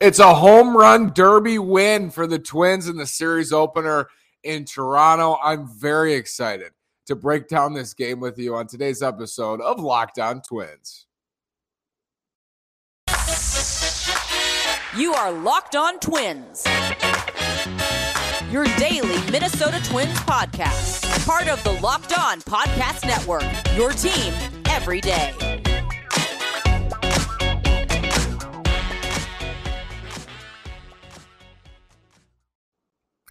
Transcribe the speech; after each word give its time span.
It's 0.00 0.18
a 0.18 0.34
home 0.34 0.76
run 0.76 1.12
derby 1.14 1.58
win 1.58 2.10
for 2.10 2.26
the 2.26 2.38
Twins 2.38 2.88
in 2.88 2.96
the 2.96 3.06
series 3.06 3.52
opener 3.52 4.08
in 4.42 4.64
Toronto. 4.64 5.38
I'm 5.42 5.68
very 5.68 6.14
excited 6.14 6.72
to 7.06 7.14
break 7.14 7.46
down 7.46 7.74
this 7.74 7.94
game 7.94 8.18
with 8.18 8.36
you 8.36 8.56
on 8.56 8.66
today's 8.66 9.02
episode 9.02 9.60
of 9.60 9.78
Locked 9.78 10.18
On 10.18 10.42
Twins. 10.42 11.06
You 14.96 15.14
are 15.14 15.30
Locked 15.30 15.76
On 15.76 16.00
Twins, 16.00 16.64
your 18.50 18.64
daily 18.76 19.30
Minnesota 19.30 19.80
Twins 19.84 20.18
podcast, 20.20 21.24
part 21.24 21.46
of 21.48 21.62
the 21.62 21.72
Locked 21.80 22.18
On 22.18 22.40
Podcast 22.40 23.06
Network, 23.06 23.44
your 23.76 23.92
team 23.92 24.34
every 24.68 25.00
day. 25.00 25.53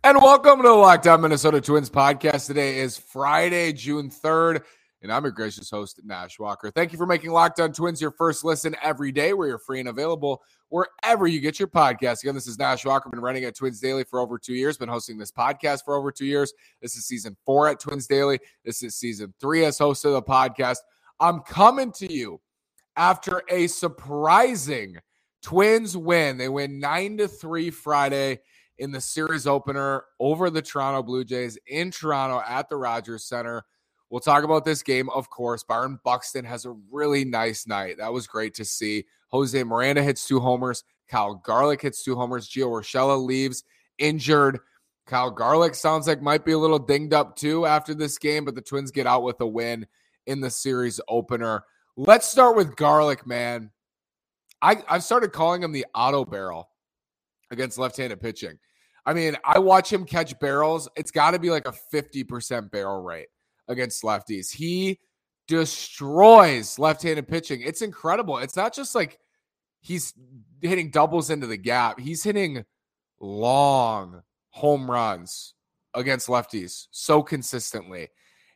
And 0.06 0.22
welcome 0.22 0.58
to 0.58 0.68
the 0.68 0.74
Locked 0.74 1.08
On 1.08 1.22
Minnesota 1.22 1.62
Twins 1.62 1.90
podcast. 1.90 2.48
Today 2.48 2.80
is 2.80 2.98
Friday, 2.98 3.72
June 3.72 4.10
3rd, 4.10 4.62
and 5.02 5.10
I'm 5.10 5.24
your 5.24 5.32
gracious 5.32 5.70
host, 5.70 6.02
Nash 6.04 6.38
Walker. 6.40 6.70
Thank 6.70 6.92
you 6.92 6.98
for 6.98 7.06
making 7.06 7.32
Locked 7.32 7.62
On 7.62 7.72
Twins 7.72 8.02
your 8.02 8.12
first 8.12 8.44
listen 8.44 8.76
every 8.84 9.14
day, 9.14 9.32
where 9.32 9.48
you're 9.48 9.58
free 9.58 9.80
and 9.80 9.88
available 9.88 10.44
wherever 10.68 11.26
you 11.26 11.40
get 11.40 11.58
your 11.58 11.70
podcast. 11.70 12.22
Again, 12.22 12.36
this 12.36 12.48
is 12.48 12.60
Nash 12.60 12.84
Walker. 12.84 13.10
Been 13.10 13.22
running 13.22 13.46
at 13.46 13.56
Twins 13.56 13.80
Daily 13.80 14.04
for 14.04 14.20
over 14.20 14.38
two 14.38 14.56
years. 14.56 14.78
Been 14.78 14.90
hosting 14.90 15.18
this 15.18 15.32
podcast 15.32 15.86
for 15.86 15.96
over 15.96 16.12
two 16.12 16.26
years. 16.26 16.52
This 16.82 16.98
is 16.98 17.06
season 17.06 17.38
four 17.46 17.70
at 17.70 17.80
Twins 17.80 18.06
Daily. 18.06 18.42
This 18.66 18.84
is 18.84 18.96
season 18.96 19.34
three 19.40 19.64
as 19.64 19.78
host 19.78 20.04
of 20.04 20.12
the 20.12 20.22
podcast. 20.22 20.80
I'm 21.22 21.40
coming 21.44 21.94
to 21.94 22.12
you 22.12 22.42
after 22.98 23.42
a 23.50 23.68
surprising 23.68 24.98
Twins 25.42 25.96
win. 25.96 26.38
They 26.38 26.50
win 26.50 26.82
nine 26.82 27.16
to 27.20 27.30
three 27.30 27.70
Friday 27.70 28.42
in 28.84 28.92
the 28.92 29.00
series 29.00 29.48
opener 29.48 30.04
over 30.20 30.50
the 30.50 30.62
Toronto 30.62 31.02
Blue 31.02 31.24
Jays 31.24 31.58
in 31.68 31.90
Toronto 31.90 32.44
at 32.46 32.68
the 32.68 32.76
Rogers 32.76 33.24
Center. 33.24 33.64
We'll 34.10 34.20
talk 34.20 34.44
about 34.44 34.66
this 34.66 34.84
game, 34.84 35.10
of 35.10 35.30
course. 35.30 35.64
Byron 35.64 36.00
Buxton 36.04 36.44
has 36.44 36.66
a 36.66 36.76
really 36.92 37.24
nice 37.24 37.66
night. 37.66 37.98
That 37.98 38.12
was 38.12 38.28
great 38.28 38.54
to 38.56 38.66
see. 38.66 39.06
Jose 39.30 39.64
Miranda 39.64 40.04
hits 40.04 40.28
two 40.28 40.42
homers. 40.42 40.84
Kyle 41.08 41.36
Garlick 41.36 41.82
hits 41.82 42.04
two 42.04 42.16
homers. 42.16 42.50
Gio 42.50 42.68
Urshela 42.68 43.26
leaves 43.26 43.64
injured. 44.00 44.60
Kyle 45.08 45.32
Garlick 45.32 45.76
sounds 45.76 46.08
like 46.08 46.22
might 46.22 46.44
be 46.44 46.52
a 46.52 46.60
little 46.60 46.78
dinged 46.78 47.14
up 47.14 47.38
too 47.38 47.66
after 47.66 47.94
this 47.94 48.18
game, 48.18 48.44
but 48.44 48.54
the 48.54 48.62
Twins 48.62 48.92
get 48.92 49.08
out 49.08 49.24
with 49.24 49.40
a 49.40 49.48
win 49.48 49.88
in 50.28 50.42
the 50.42 50.50
series 50.50 51.00
opener. 51.08 51.64
Let's 51.96 52.28
start 52.28 52.58
with 52.58 52.76
Garlick, 52.76 53.26
man. 53.26 53.72
I, 54.62 54.84
I've 54.90 55.04
started 55.04 55.32
calling 55.32 55.64
him 55.64 55.72
the 55.72 55.86
auto 55.96 56.26
barrel 56.26 56.70
against 57.50 57.78
left-handed 57.78 58.20
pitching. 58.20 58.60
I 59.06 59.14
mean, 59.14 59.36
I 59.44 59.60
watch 59.60 59.92
him 59.92 60.06
catch 60.06 60.38
barrels. 60.40 60.88
It's 60.96 61.12
got 61.12 61.32
to 61.32 61.40
be 61.40 61.50
like 61.50 61.68
a 61.68 61.74
50% 61.94 62.72
barrel 62.72 63.02
rate 63.02 63.28
against 63.68 64.04
lefties. 64.04 64.52
He 64.52 65.00
destroys 65.48 66.80
left-handed 66.80 67.28
pitching. 67.28 67.62
It's 67.62 67.82
incredible. 67.82 68.38
It's 68.38 68.56
not 68.56 68.74
just 68.74 68.96
like 68.96 69.20
he's 69.82 70.14
hitting 70.62 70.90
doubles 70.90 71.30
into 71.30 71.48
the 71.48 71.58
gap. 71.58 72.00
He's 72.00 72.24
hitting 72.24 72.64
long 73.20 74.22
home 74.50 74.90
runs 74.90 75.56
against 75.94 76.28
lefties 76.28 76.88
so 76.92 77.22
consistently. 77.22 78.10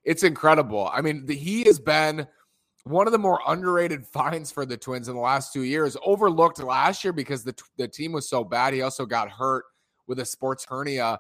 It's 0.05 0.23
incredible. 0.23 0.89
I 0.93 1.01
mean, 1.01 1.25
the, 1.25 1.35
he 1.35 1.63
has 1.65 1.79
been 1.79 2.25
one 2.85 3.07
of 3.07 3.11
the 3.11 3.19
more 3.19 3.41
underrated 3.45 4.07
finds 4.13 4.51
for 4.51 4.65
the 4.65 4.77
Twins 4.77 5.09
in 5.09 5.15
the 5.15 5.21
last 5.21 5.51
two 5.51 5.63
years. 5.63 5.97
Overlooked 6.05 6.63
last 6.63 7.03
year 7.03 7.11
because 7.11 7.43
the 7.43 7.55
the 7.77 7.87
team 7.87 8.13
was 8.13 8.29
so 8.29 8.45
bad. 8.45 8.73
He 8.73 8.81
also 8.81 9.05
got 9.05 9.29
hurt 9.29 9.65
with 10.07 10.19
a 10.19 10.25
sports 10.25 10.65
hernia. 10.67 11.19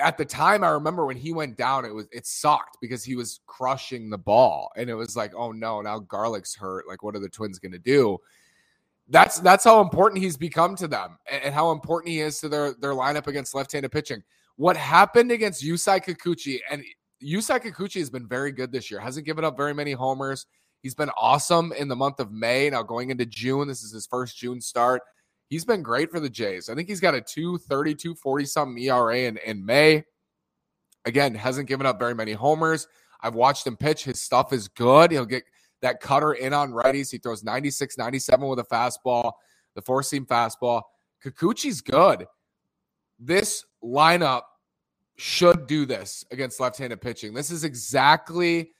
At 0.00 0.16
the 0.16 0.24
time, 0.24 0.62
I 0.62 0.68
remember 0.68 1.04
when 1.04 1.16
he 1.16 1.32
went 1.32 1.56
down, 1.56 1.84
it 1.84 1.92
was 1.92 2.06
it 2.12 2.26
sucked 2.26 2.78
because 2.80 3.02
he 3.02 3.16
was 3.16 3.40
crushing 3.46 4.08
the 4.08 4.18
ball, 4.18 4.70
and 4.76 4.88
it 4.88 4.94
was 4.94 5.16
like, 5.16 5.32
oh 5.34 5.50
no, 5.50 5.80
now 5.80 5.98
Garlick's 5.98 6.54
hurt. 6.54 6.86
Like, 6.86 7.02
what 7.02 7.16
are 7.16 7.20
the 7.20 7.28
Twins 7.28 7.58
going 7.58 7.72
to 7.72 7.78
do? 7.78 8.18
That's 9.08 9.40
that's 9.40 9.64
how 9.64 9.80
important 9.80 10.22
he's 10.22 10.36
become 10.36 10.76
to 10.76 10.86
them, 10.86 11.18
and 11.28 11.52
how 11.52 11.72
important 11.72 12.12
he 12.12 12.20
is 12.20 12.38
to 12.40 12.48
their 12.48 12.74
their 12.74 12.92
lineup 12.92 13.26
against 13.26 13.54
left-handed 13.54 13.90
pitching. 13.90 14.22
What 14.56 14.76
happened 14.76 15.32
against 15.32 15.64
Yusei 15.64 16.04
Kikuchi 16.04 16.60
and 16.70 16.84
Yusei 17.22 17.60
Kikuchi 17.60 17.98
has 17.98 18.10
been 18.10 18.28
very 18.28 18.52
good 18.52 18.70
this 18.70 18.90
year. 18.90 19.00
Hasn't 19.00 19.26
given 19.26 19.44
up 19.44 19.56
very 19.56 19.74
many 19.74 19.92
homers. 19.92 20.46
He's 20.82 20.94
been 20.94 21.10
awesome 21.10 21.72
in 21.72 21.88
the 21.88 21.96
month 21.96 22.20
of 22.20 22.30
May. 22.32 22.70
Now 22.70 22.82
going 22.82 23.10
into 23.10 23.26
June, 23.26 23.68
this 23.68 23.82
is 23.82 23.92
his 23.92 24.06
first 24.06 24.38
June 24.38 24.60
start. 24.60 25.02
He's 25.50 25.64
been 25.64 25.82
great 25.82 26.12
for 26.12 26.20
the 26.20 26.30
Jays. 26.30 26.68
I 26.68 26.76
think 26.76 26.88
he's 26.88 27.00
got 27.00 27.16
a 27.16 27.20
230, 27.20 27.96
240 27.96 28.44
something 28.46 28.82
ERA 28.82 29.18
in, 29.18 29.36
in 29.38 29.66
May. 29.66 30.04
Again, 31.04 31.34
hasn't 31.34 31.68
given 31.68 31.86
up 31.86 31.98
very 31.98 32.14
many 32.14 32.32
homers. 32.32 32.86
I've 33.20 33.34
watched 33.34 33.66
him 33.66 33.76
pitch. 33.76 34.04
His 34.04 34.20
stuff 34.20 34.52
is 34.52 34.68
good. 34.68 35.10
He'll 35.10 35.26
get 35.26 35.42
that 35.82 36.00
cutter 36.00 36.34
in 36.34 36.52
on 36.52 36.70
righties. 36.70 37.10
He 37.10 37.18
throws 37.18 37.42
96, 37.42 37.98
97 37.98 38.48
with 38.48 38.60
a 38.60 38.64
fastball, 38.64 39.32
the 39.74 39.82
four 39.82 40.04
seam 40.04 40.24
fastball. 40.24 40.82
Kikuchi's 41.24 41.80
good. 41.80 42.26
This 43.18 43.64
lineup 43.82 44.42
should 45.16 45.66
do 45.66 45.84
this 45.84 46.24
against 46.30 46.60
left 46.60 46.78
handed 46.78 47.00
pitching. 47.00 47.34
This 47.34 47.50
is 47.50 47.64
exactly 47.64 48.70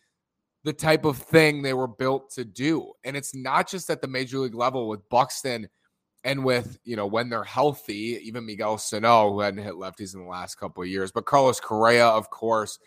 the 0.63 0.73
type 0.73 1.05
of 1.05 1.19
thing 1.19 1.63
they 1.63 1.75
were 1.75 1.89
built 1.89 2.31
to 2.35 2.45
do. 2.45 2.93
And 3.03 3.17
it's 3.17 3.35
not 3.35 3.69
just 3.69 3.91
at 3.91 4.01
the 4.01 4.09
major 4.09 4.39
league 4.39 4.55
level 4.55 4.89
with 4.89 5.07
Buxton 5.09 5.69
and 6.25 6.45
with, 6.45 6.79
you 6.85 6.97
know, 6.97 7.07
when 7.07 7.31
they're 7.31 7.45
healthy, 7.45 8.21
even 8.23 8.45
Miguel 8.45 8.79
Sano, 8.79 9.31
who 9.31 9.41
hadn't 9.41 9.65
hit 9.65 9.75
lefties 9.75 10.15
in 10.15 10.21
the 10.21 10.29
last 10.29 10.57
couple 10.57 10.83
of 10.83 10.89
years, 10.89 11.11
but 11.11 11.25
Carlos 11.25 11.61
Correa, 11.61 12.07
of 12.07 12.31
course, 12.31 12.79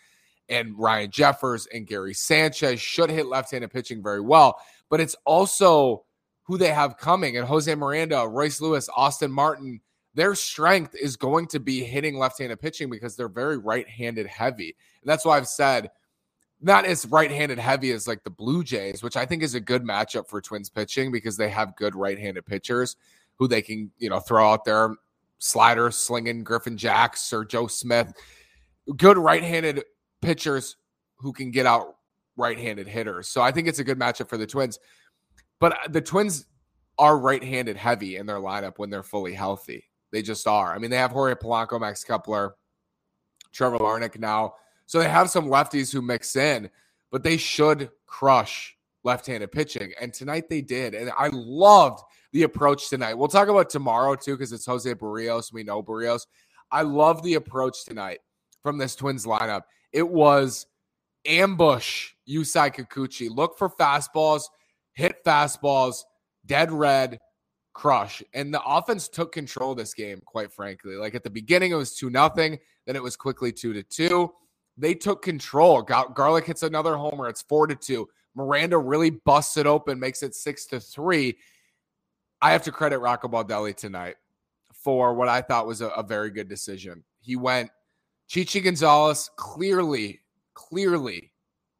and 0.48 0.78
Ryan 0.78 1.10
Jeffers 1.10 1.66
and 1.66 1.86
Gary 1.86 2.14
Sanchez 2.14 2.80
should 2.80 3.10
hit 3.10 3.26
left 3.26 3.50
handed 3.50 3.72
pitching 3.72 4.02
very 4.02 4.20
well. 4.20 4.58
But 4.90 5.00
it's 5.00 5.16
also 5.24 6.04
who 6.44 6.58
they 6.58 6.68
have 6.68 6.98
coming. 6.98 7.36
And 7.36 7.46
Jose 7.46 7.74
Miranda, 7.74 8.28
Royce 8.28 8.60
Lewis, 8.60 8.88
Austin 8.94 9.32
Martin, 9.32 9.80
their 10.14 10.34
strength 10.34 10.94
is 10.94 11.16
going 11.16 11.46
to 11.48 11.58
be 11.58 11.82
hitting 11.82 12.18
left 12.18 12.38
handed 12.38 12.60
pitching 12.60 12.90
because 12.90 13.16
they're 13.16 13.28
very 13.28 13.58
right 13.58 13.88
handed 13.88 14.26
heavy. 14.26 14.76
And 15.02 15.10
that's 15.10 15.24
why 15.24 15.36
I've 15.36 15.48
said, 15.48 15.90
not 16.60 16.86
as 16.86 17.04
right-handed 17.06 17.58
heavy 17.58 17.90
as 17.92 18.08
like 18.08 18.24
the 18.24 18.30
Blue 18.30 18.64
Jays, 18.64 19.02
which 19.02 19.16
I 19.16 19.26
think 19.26 19.42
is 19.42 19.54
a 19.54 19.60
good 19.60 19.82
matchup 19.82 20.28
for 20.28 20.40
Twins 20.40 20.70
pitching 20.70 21.12
because 21.12 21.36
they 21.36 21.50
have 21.50 21.76
good 21.76 21.94
right-handed 21.94 22.46
pitchers 22.46 22.96
who 23.38 23.48
they 23.48 23.62
can, 23.62 23.90
you 23.98 24.08
know, 24.08 24.20
throw 24.20 24.52
out 24.52 24.64
there 24.64 24.94
slider 25.38 25.90
slinging 25.90 26.42
Griffin 26.42 26.76
Jax 26.76 27.32
or 27.32 27.44
Joe 27.44 27.66
Smith. 27.66 28.12
Good 28.96 29.18
right-handed 29.18 29.84
pitchers 30.22 30.76
who 31.16 31.32
can 31.32 31.50
get 31.50 31.66
out 31.66 31.96
right-handed 32.36 32.88
hitters. 32.88 33.28
So 33.28 33.42
I 33.42 33.52
think 33.52 33.68
it's 33.68 33.78
a 33.78 33.84
good 33.84 33.98
matchup 33.98 34.28
for 34.28 34.38
the 34.38 34.46
Twins. 34.46 34.78
But 35.60 35.72
uh, 35.72 35.88
the 35.88 36.00
Twins 36.00 36.46
are 36.98 37.18
right-handed 37.18 37.76
heavy 37.76 38.16
in 38.16 38.26
their 38.26 38.38
lineup 38.38 38.78
when 38.78 38.90
they're 38.90 39.02
fully 39.02 39.34
healthy. 39.34 39.84
They 40.12 40.22
just 40.22 40.46
are. 40.46 40.74
I 40.74 40.78
mean, 40.78 40.90
they 40.90 40.96
have 40.96 41.10
Jorge 41.10 41.34
Polanco, 41.34 41.80
Max 41.80 42.04
Kepler, 42.04 42.54
Trevor 43.52 43.78
Larnach 43.78 44.18
now. 44.18 44.54
So 44.86 44.98
they 44.98 45.08
have 45.08 45.30
some 45.30 45.46
lefties 45.46 45.92
who 45.92 46.02
mix 46.02 46.36
in, 46.36 46.70
but 47.10 47.22
they 47.22 47.36
should 47.36 47.90
crush 48.06 48.76
left-handed 49.02 49.52
pitching. 49.52 49.92
And 50.00 50.12
tonight 50.12 50.48
they 50.48 50.60
did. 50.60 50.94
And 50.94 51.10
I 51.18 51.28
loved 51.32 52.02
the 52.34 52.42
approach 52.42 52.90
tonight. 52.90 53.14
We'll 53.14 53.28
talk 53.28 53.48
about 53.48 53.70
tomorrow 53.70 54.16
too, 54.16 54.32
because 54.32 54.52
it's 54.52 54.66
Jose 54.66 54.92
Berrios. 54.94 55.52
We 55.52 55.62
know 55.62 55.82
Berrios. 55.82 56.26
I 56.70 56.82
love 56.82 57.22
the 57.22 57.34
approach 57.34 57.84
tonight 57.84 58.18
from 58.62 58.76
this 58.76 58.96
Twins 58.96 59.24
lineup. 59.24 59.62
It 59.92 60.06
was 60.06 60.66
ambush 61.24 62.10
Yusei 62.28 62.74
Kikuchi. 62.74 63.30
Look 63.30 63.56
for 63.56 63.70
fastballs, 63.70 64.42
hit 64.94 65.24
fastballs, 65.24 66.02
dead 66.44 66.72
red, 66.72 67.20
crush. 67.72 68.20
And 68.34 68.52
the 68.52 68.62
offense 68.64 69.08
took 69.08 69.30
control 69.30 69.70
of 69.70 69.78
this 69.78 69.94
game, 69.94 70.20
quite 70.24 70.52
frankly. 70.52 70.96
Like 70.96 71.14
at 71.14 71.22
the 71.22 71.30
beginning, 71.30 71.70
it 71.70 71.76
was 71.76 71.94
2 71.94 72.10
nothing. 72.10 72.58
Then 72.84 72.96
it 72.96 73.02
was 73.02 73.14
quickly 73.14 73.52
2 73.52 73.74
to 73.74 73.82
2. 73.84 74.30
They 74.76 74.94
took 74.94 75.22
control. 75.22 75.82
Garlick 75.82 76.46
hits 76.46 76.64
another 76.64 76.96
homer. 76.96 77.28
It's 77.28 77.42
four 77.42 77.68
to 77.68 77.76
two. 77.76 78.08
Miranda 78.34 78.76
really 78.76 79.10
busts 79.10 79.56
it 79.56 79.66
open, 79.66 80.00
makes 80.00 80.22
it 80.22 80.34
six 80.34 80.66
to 80.66 80.80
three. 80.80 81.36
I 82.40 82.52
have 82.52 82.62
to 82.64 82.72
credit 82.72 82.98
Rocco 82.98 83.28
Baldelli 83.28 83.74
tonight 83.74 84.16
for 84.72 85.14
what 85.14 85.28
I 85.28 85.40
thought 85.40 85.66
was 85.66 85.80
a, 85.80 85.88
a 85.88 86.02
very 86.02 86.30
good 86.30 86.48
decision. 86.48 87.04
He 87.20 87.36
went 87.36 87.70
Chichi 88.28 88.60
Gonzalez 88.60 89.30
clearly, 89.36 90.20
clearly 90.54 91.32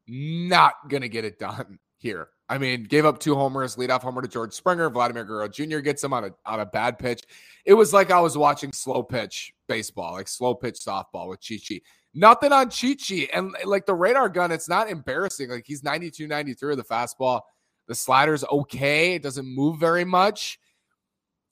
not 0.06 0.74
going 0.88 1.02
to 1.02 1.08
get 1.08 1.24
it 1.24 1.38
done 1.38 1.78
here. 1.96 2.28
I 2.48 2.58
mean, 2.58 2.84
gave 2.84 3.06
up 3.06 3.18
two 3.18 3.34
homers, 3.34 3.76
leadoff 3.76 4.02
homer 4.02 4.20
to 4.20 4.28
George 4.28 4.52
Springer. 4.52 4.90
Vladimir 4.90 5.24
Guerrero 5.24 5.48
Jr. 5.48 5.78
gets 5.78 6.04
him 6.04 6.12
on 6.12 6.24
a 6.24 6.30
on 6.44 6.60
a 6.60 6.66
bad 6.66 6.98
pitch. 6.98 7.22
It 7.64 7.72
was 7.72 7.94
like 7.94 8.10
I 8.10 8.20
was 8.20 8.36
watching 8.36 8.70
slow 8.72 9.02
pitch 9.02 9.54
baseball, 9.66 10.12
like 10.12 10.28
slow 10.28 10.54
pitch 10.54 10.74
softball 10.74 11.28
with 11.28 11.40
Chichi. 11.40 11.82
Nothing 12.12 12.52
on 12.52 12.68
Chichi. 12.68 13.32
And 13.32 13.56
like 13.64 13.86
the 13.86 13.94
radar 13.94 14.28
gun, 14.28 14.52
it's 14.52 14.68
not 14.68 14.90
embarrassing. 14.90 15.48
Like 15.48 15.64
he's 15.66 15.82
92, 15.82 16.26
93 16.26 16.72
of 16.72 16.76
the 16.76 16.84
fastball. 16.84 17.40
The 17.86 17.94
slider's 17.94 18.44
okay. 18.44 19.14
It 19.14 19.22
doesn't 19.22 19.46
move 19.46 19.78
very 19.78 20.04
much. 20.04 20.58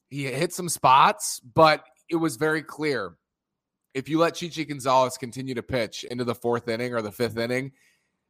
he 0.09 0.25
hit 0.25 0.53
some 0.53 0.69
spots, 0.69 1.41
but 1.41 1.85
it 2.11 2.17
was 2.17 2.37
very 2.37 2.63
clear. 2.63 3.15
If 3.95 4.09
you 4.09 4.19
let 4.19 4.35
Chichi 4.35 4.65
Gonzalez 4.65 5.17
continue 5.17 5.55
to 5.55 5.63
pitch 5.63 6.05
into 6.05 6.25
the 6.25 6.35
fourth 6.35 6.69
inning 6.69 6.95
or 6.95 7.03
the 7.03 7.13
fifth 7.13 7.37
inning, 7.37 7.73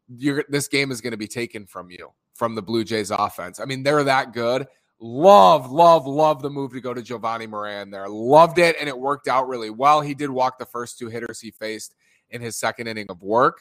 this 0.08 0.68
game 0.68 0.90
is 0.90 1.00
going 1.00 1.12
to 1.12 1.16
be 1.16 1.28
taken 1.28 1.66
from 1.66 1.90
you 1.90 2.12
from 2.34 2.54
the 2.54 2.62
Blue 2.62 2.84
Jays 2.84 3.10
offense. 3.10 3.60
I 3.60 3.64
mean, 3.64 3.82
they're 3.82 4.04
that 4.04 4.32
good. 4.32 4.66
Love, 5.00 5.70
love, 5.70 6.06
love 6.06 6.42
the 6.42 6.50
move 6.50 6.72
to 6.72 6.80
go 6.80 6.94
to 6.94 7.02
Jovani 7.02 7.48
Moran 7.48 7.90
there. 7.90 8.08
Loved 8.08 8.58
it, 8.58 8.76
and 8.78 8.88
it 8.88 8.98
worked 8.98 9.26
out 9.28 9.48
really 9.48 9.70
well. 9.70 10.00
He 10.00 10.14
did 10.14 10.30
walk 10.30 10.58
the 10.58 10.66
first 10.66 10.98
two 10.98 11.08
hitters 11.08 11.40
he 11.40 11.50
faced 11.50 11.94
in 12.30 12.40
his 12.40 12.56
second 12.56 12.86
inning 12.86 13.06
of 13.08 13.22
work, 13.22 13.60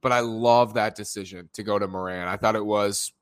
but 0.00 0.12
I 0.12 0.20
love 0.20 0.74
that 0.74 0.94
decision 0.94 1.48
to 1.54 1.62
go 1.62 1.78
to 1.78 1.88
Moran. 1.88 2.28
I 2.28 2.36
thought 2.36 2.54
it 2.56 2.64
was, 2.64 3.12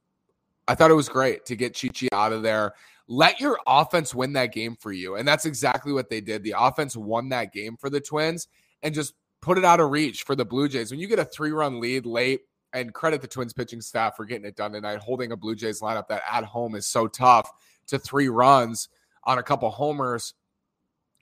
I 0.68 0.74
thought 0.74 0.90
it 0.90 0.94
was 0.94 1.08
great 1.08 1.46
to 1.46 1.56
get 1.56 1.74
Chichi 1.74 2.08
out 2.12 2.32
of 2.32 2.42
there. 2.42 2.74
Let 3.08 3.40
your 3.40 3.58
offense 3.66 4.14
win 4.14 4.34
that 4.34 4.52
game 4.52 4.76
for 4.76 4.92
you, 4.92 5.16
and 5.16 5.26
that's 5.26 5.46
exactly 5.46 5.92
what 5.92 6.10
they 6.10 6.20
did. 6.20 6.42
The 6.42 6.54
offense 6.56 6.96
won 6.96 7.30
that 7.30 7.52
game 7.52 7.76
for 7.76 7.88
the 7.88 8.00
Twins, 8.00 8.46
and 8.82 8.94
just 8.94 9.14
put 9.40 9.56
it 9.56 9.64
out 9.64 9.80
of 9.80 9.90
reach 9.90 10.24
for 10.24 10.36
the 10.36 10.44
Blue 10.44 10.68
Jays. 10.68 10.90
When 10.90 11.00
you 11.00 11.08
get 11.08 11.18
a 11.18 11.24
three 11.24 11.52
run 11.52 11.80
lead 11.80 12.04
late, 12.06 12.42
and 12.72 12.92
credit 12.92 13.20
the 13.20 13.28
Twins 13.28 13.52
pitching 13.52 13.80
staff 13.80 14.16
for 14.16 14.24
getting 14.24 14.44
it 14.44 14.56
done 14.56 14.72
tonight, 14.72 14.98
holding 14.98 15.32
a 15.32 15.36
Blue 15.36 15.54
Jays 15.54 15.80
lineup 15.80 16.08
that 16.08 16.22
at 16.30 16.44
home 16.44 16.74
is 16.74 16.86
so 16.86 17.06
tough 17.06 17.50
to 17.86 17.98
three 17.98 18.28
runs 18.28 18.88
on 19.24 19.38
a 19.38 19.42
couple 19.42 19.70
homers. 19.70 20.34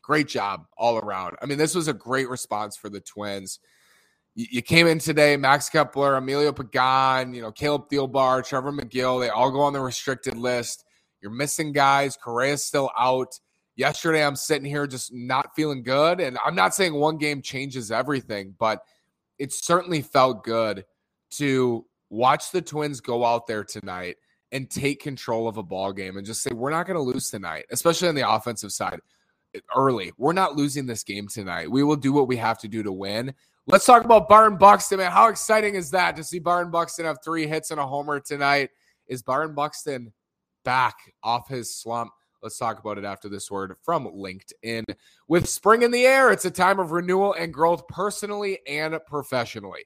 Great 0.02 0.28
job 0.28 0.66
all 0.76 0.98
around. 0.98 1.36
I 1.40 1.46
mean, 1.46 1.58
this 1.58 1.74
was 1.74 1.88
a 1.88 1.92
great 1.92 2.28
response 2.28 2.76
for 2.76 2.88
the 2.88 3.00
Twins. 3.00 3.60
You, 4.38 4.60
came 4.60 4.86
in 4.86 4.98
today, 4.98 5.36
Max 5.38 5.70
Kepler, 5.70 6.16
Emilio 6.16 6.52
Pagan, 6.52 7.32
you 7.32 7.40
know, 7.40 7.50
Caleb 7.50 7.88
Thielbar, 7.90 8.46
Trevor 8.46 8.70
Megill, 8.70 9.18
they 9.18 9.30
all 9.30 9.50
go 9.50 9.60
on 9.60 9.72
the 9.72 9.80
restricted 9.80 10.36
list. 10.36 10.84
You're 11.22 11.30
missing 11.30 11.72
guys. 11.72 12.18
Correa's 12.18 12.62
still 12.62 12.90
out 12.98 13.40
yesterday 13.76 14.24
I'm 14.24 14.36
sitting 14.36 14.68
here 14.68 14.86
just 14.86 15.12
not 15.14 15.54
feeling 15.54 15.82
good. 15.82 16.20
And 16.20 16.38
I'm 16.44 16.54
not 16.54 16.74
saying 16.74 16.94
one 16.94 17.18
game 17.18 17.42
changes 17.42 17.92
everything, 17.92 18.54
but 18.58 18.82
it 19.38 19.52
certainly 19.52 20.02
felt 20.02 20.42
good 20.42 20.84
to 21.32 21.86
watch 22.10 22.50
the 22.50 22.62
Twins 22.62 23.00
go 23.00 23.24
out 23.24 23.46
there 23.46 23.64
tonight 23.64 24.16
and 24.52 24.70
take 24.70 25.02
control 25.02 25.48
of 25.48 25.58
a 25.58 25.62
ball 25.62 25.92
game 25.92 26.16
and 26.16 26.26
just 26.26 26.42
say, 26.42 26.50
we're 26.54 26.70
not 26.70 26.86
going 26.86 26.96
to 26.96 27.02
lose 27.02 27.30
tonight, 27.30 27.66
especially 27.70 28.08
on 28.08 28.14
the 28.14 28.28
offensive 28.28 28.72
side 28.72 29.00
early. 29.74 30.12
We're 30.16 30.32
not 30.32 30.56
losing 30.56 30.86
this 30.86 31.02
game 31.02 31.28
tonight. 31.28 31.70
We 31.70 31.82
will 31.82 31.96
do 31.96 32.12
what 32.12 32.28
we 32.28 32.36
have 32.36 32.58
to 32.60 32.68
do 32.68 32.82
to 32.82 32.92
win. 32.92 33.34
Let's 33.68 33.84
talk 33.84 34.04
about 34.04 34.28
Byron 34.28 34.58
Buxton, 34.58 34.98
man. 34.98 35.10
How 35.10 35.28
exciting 35.28 35.74
is 35.74 35.90
that 35.90 36.14
to 36.14 36.22
see 36.22 36.38
Byron 36.38 36.70
Buxton 36.70 37.04
have 37.04 37.18
three 37.24 37.48
hits 37.48 37.72
and 37.72 37.80
a 37.80 37.86
homer 37.86 38.20
tonight? 38.20 38.70
Is 39.08 39.24
Byron 39.24 39.56
Buxton 39.56 40.12
back 40.64 40.94
off 41.24 41.48
his 41.48 41.74
slump? 41.74 42.12
Let's 42.40 42.58
talk 42.58 42.78
about 42.78 42.96
it 42.96 43.04
after 43.04 43.28
this 43.28 43.50
word 43.50 43.74
from 43.82 44.06
LinkedIn. 44.06 44.84
With 45.26 45.48
spring 45.48 45.82
in 45.82 45.90
the 45.90 46.06
air, 46.06 46.30
it's 46.30 46.44
a 46.44 46.50
time 46.50 46.78
of 46.78 46.92
renewal 46.92 47.32
and 47.32 47.52
growth 47.52 47.88
personally 47.88 48.60
and 48.68 48.96
professionally. 49.04 49.84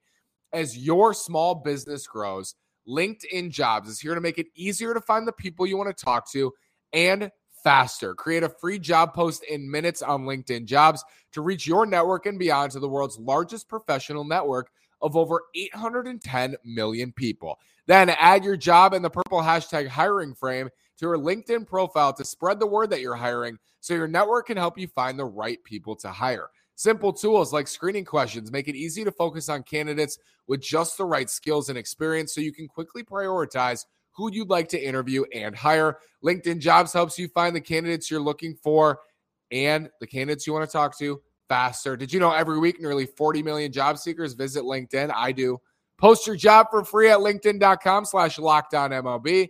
As 0.52 0.76
your 0.76 1.14
small 1.14 1.54
business 1.54 2.06
grows, 2.06 2.56
LinkedIn 2.86 3.50
Jobs 3.50 3.88
is 3.88 3.98
here 3.98 4.14
to 4.14 4.20
make 4.20 4.36
it 4.36 4.48
easier 4.54 4.92
to 4.92 5.00
find 5.00 5.26
the 5.26 5.32
people 5.32 5.66
you 5.66 5.78
want 5.78 5.96
to 5.96 6.04
talk 6.04 6.30
to 6.32 6.52
and 6.92 7.30
faster. 7.62 8.14
Create 8.14 8.42
a 8.42 8.48
free 8.48 8.78
job 8.78 9.14
post 9.14 9.44
in 9.44 9.70
minutes 9.70 10.02
on 10.02 10.24
LinkedIn 10.24 10.64
Jobs 10.64 11.04
to 11.32 11.40
reach 11.40 11.66
your 11.66 11.86
network 11.86 12.26
and 12.26 12.38
beyond 12.38 12.72
to 12.72 12.80
the 12.80 12.88
world's 12.88 13.18
largest 13.18 13.68
professional 13.68 14.24
network 14.24 14.70
of 15.02 15.16
over 15.16 15.42
810 15.54 16.56
million 16.64 17.12
people. 17.12 17.58
Then 17.86 18.10
add 18.10 18.44
your 18.44 18.56
job 18.56 18.92
in 18.92 19.02
the 19.02 19.10
purple 19.10 19.40
hashtag 19.40 19.88
hiring 19.88 20.34
frame 20.34 20.68
to 20.98 21.06
your 21.06 21.16
LinkedIn 21.16 21.66
profile 21.66 22.12
to 22.12 22.24
spread 22.24 22.60
the 22.60 22.66
word 22.66 22.90
that 22.90 23.00
you're 23.00 23.16
hiring 23.16 23.58
so 23.80 23.94
your 23.94 24.08
network 24.08 24.46
can 24.46 24.56
help 24.56 24.78
you 24.78 24.86
find 24.88 25.18
the 25.18 25.24
right 25.24 25.62
people 25.64 25.96
to 25.96 26.08
hire. 26.08 26.50
Simple 26.76 27.12
tools 27.12 27.52
like 27.52 27.68
screening 27.68 28.04
questions 28.04 28.52
make 28.52 28.68
it 28.68 28.76
easy 28.76 29.04
to 29.04 29.12
focus 29.12 29.48
on 29.48 29.62
candidates 29.62 30.18
with 30.46 30.62
just 30.62 30.96
the 30.96 31.04
right 31.04 31.28
skills 31.28 31.68
and 31.68 31.78
experience 31.78 32.34
so 32.34 32.40
you 32.40 32.52
can 32.52 32.68
quickly 32.68 33.02
prioritize 33.02 33.84
who 34.12 34.32
you'd 34.32 34.50
like 34.50 34.68
to 34.68 34.82
interview 34.82 35.24
and 35.34 35.54
hire. 35.54 35.98
LinkedIn 36.24 36.58
Jobs 36.58 36.92
helps 36.92 37.18
you 37.18 37.28
find 37.28 37.54
the 37.54 37.60
candidates 37.60 38.10
you're 38.10 38.20
looking 38.20 38.56
for 38.62 39.00
and 39.50 39.90
the 40.00 40.06
candidates 40.06 40.46
you 40.46 40.52
want 40.52 40.68
to 40.68 40.72
talk 40.72 40.98
to 40.98 41.20
faster. 41.48 41.96
Did 41.96 42.12
you 42.12 42.20
know 42.20 42.30
every 42.32 42.58
week 42.58 42.80
nearly 42.80 43.06
40 43.06 43.42
million 43.42 43.72
job 43.72 43.98
seekers 43.98 44.34
visit 44.34 44.62
LinkedIn? 44.62 45.12
I 45.14 45.32
do. 45.32 45.60
Post 45.98 46.26
your 46.26 46.36
job 46.36 46.68
for 46.70 46.84
free 46.84 47.10
at 47.10 47.18
linkedin.com 47.18 48.06
slash 48.06 48.36
lockedonmlb. 48.36 49.48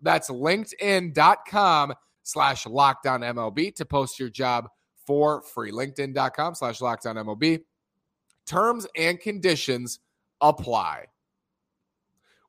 That's 0.00 0.30
linkedin.com 0.30 1.94
slash 2.22 2.64
lockedonmlb 2.64 3.74
to 3.74 3.84
post 3.84 4.18
your 4.18 4.30
job 4.30 4.68
for 5.06 5.42
free. 5.42 5.72
LinkedIn.com 5.72 6.54
slash 6.54 6.78
lockedonmlb. 6.78 7.60
Terms 8.46 8.86
and 8.96 9.20
conditions 9.20 10.00
apply. 10.40 11.04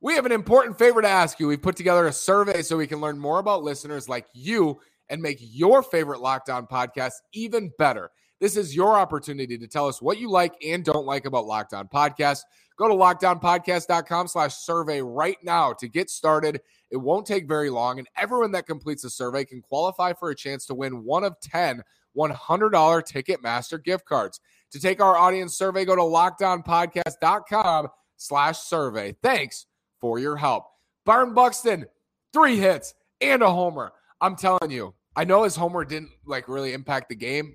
We 0.02 0.14
have 0.14 0.26
an 0.26 0.32
important 0.32 0.78
favor 0.78 1.00
to 1.00 1.08
ask 1.08 1.38
you. 1.38 1.46
We've 1.46 1.62
put 1.62 1.76
together 1.76 2.08
a 2.08 2.12
survey 2.12 2.62
so 2.62 2.76
we 2.76 2.88
can 2.88 3.00
learn 3.00 3.20
more 3.20 3.38
about 3.38 3.62
listeners 3.62 4.08
like 4.08 4.26
you 4.34 4.80
and 5.08 5.22
make 5.22 5.38
your 5.40 5.80
favorite 5.80 6.20
Locked 6.20 6.50
On 6.50 6.66
podcast 6.66 7.12
even 7.32 7.70
better. 7.78 8.10
This 8.40 8.56
is 8.56 8.74
your 8.74 8.98
opportunity 8.98 9.56
to 9.56 9.68
tell 9.68 9.86
us 9.86 10.02
what 10.02 10.18
you 10.18 10.28
like 10.28 10.56
and 10.66 10.84
don't 10.84 11.06
like 11.06 11.24
about 11.24 11.46
Locked 11.46 11.72
On 11.72 11.86
Podcast. 11.86 12.40
Go 12.76 12.88
to 12.88 12.94
lockedonpodcast.com 12.94 14.26
slash 14.26 14.56
survey 14.56 15.00
right 15.00 15.36
now 15.44 15.72
to 15.74 15.86
get 15.86 16.10
started. 16.10 16.60
It 16.90 16.96
won't 16.96 17.24
take 17.24 17.46
very 17.46 17.70
long, 17.70 18.00
and 18.00 18.08
everyone 18.16 18.50
that 18.52 18.66
completes 18.66 19.02
the 19.02 19.10
survey 19.10 19.44
can 19.44 19.62
qualify 19.62 20.14
for 20.14 20.30
a 20.30 20.34
chance 20.34 20.66
to 20.66 20.74
win 20.74 21.04
one 21.04 21.22
of 21.22 21.38
10 21.40 21.80
$100 22.16 22.70
Ticketmaster 22.72 23.82
gift 23.82 24.04
cards. 24.04 24.40
To 24.72 24.80
take 24.80 25.00
our 25.00 25.16
audience 25.16 25.56
survey, 25.56 25.84
go 25.84 25.94
to 25.94 26.02
lockedonpodcast.com 26.02 27.88
slash 28.16 28.58
survey. 28.58 29.14
Thanks 29.22 29.66
for 30.02 30.18
your 30.18 30.36
help. 30.36 30.66
Byron 31.06 31.32
Buxton, 31.32 31.86
three 32.34 32.58
hits 32.58 32.92
and 33.22 33.40
a 33.40 33.50
homer. 33.50 33.92
I'm 34.20 34.36
telling 34.36 34.70
you, 34.70 34.92
I 35.16 35.24
know 35.24 35.44
his 35.44 35.56
homer 35.56 35.84
didn't 35.84 36.10
like 36.26 36.48
really 36.48 36.74
impact 36.74 37.08
the 37.08 37.14
game, 37.14 37.54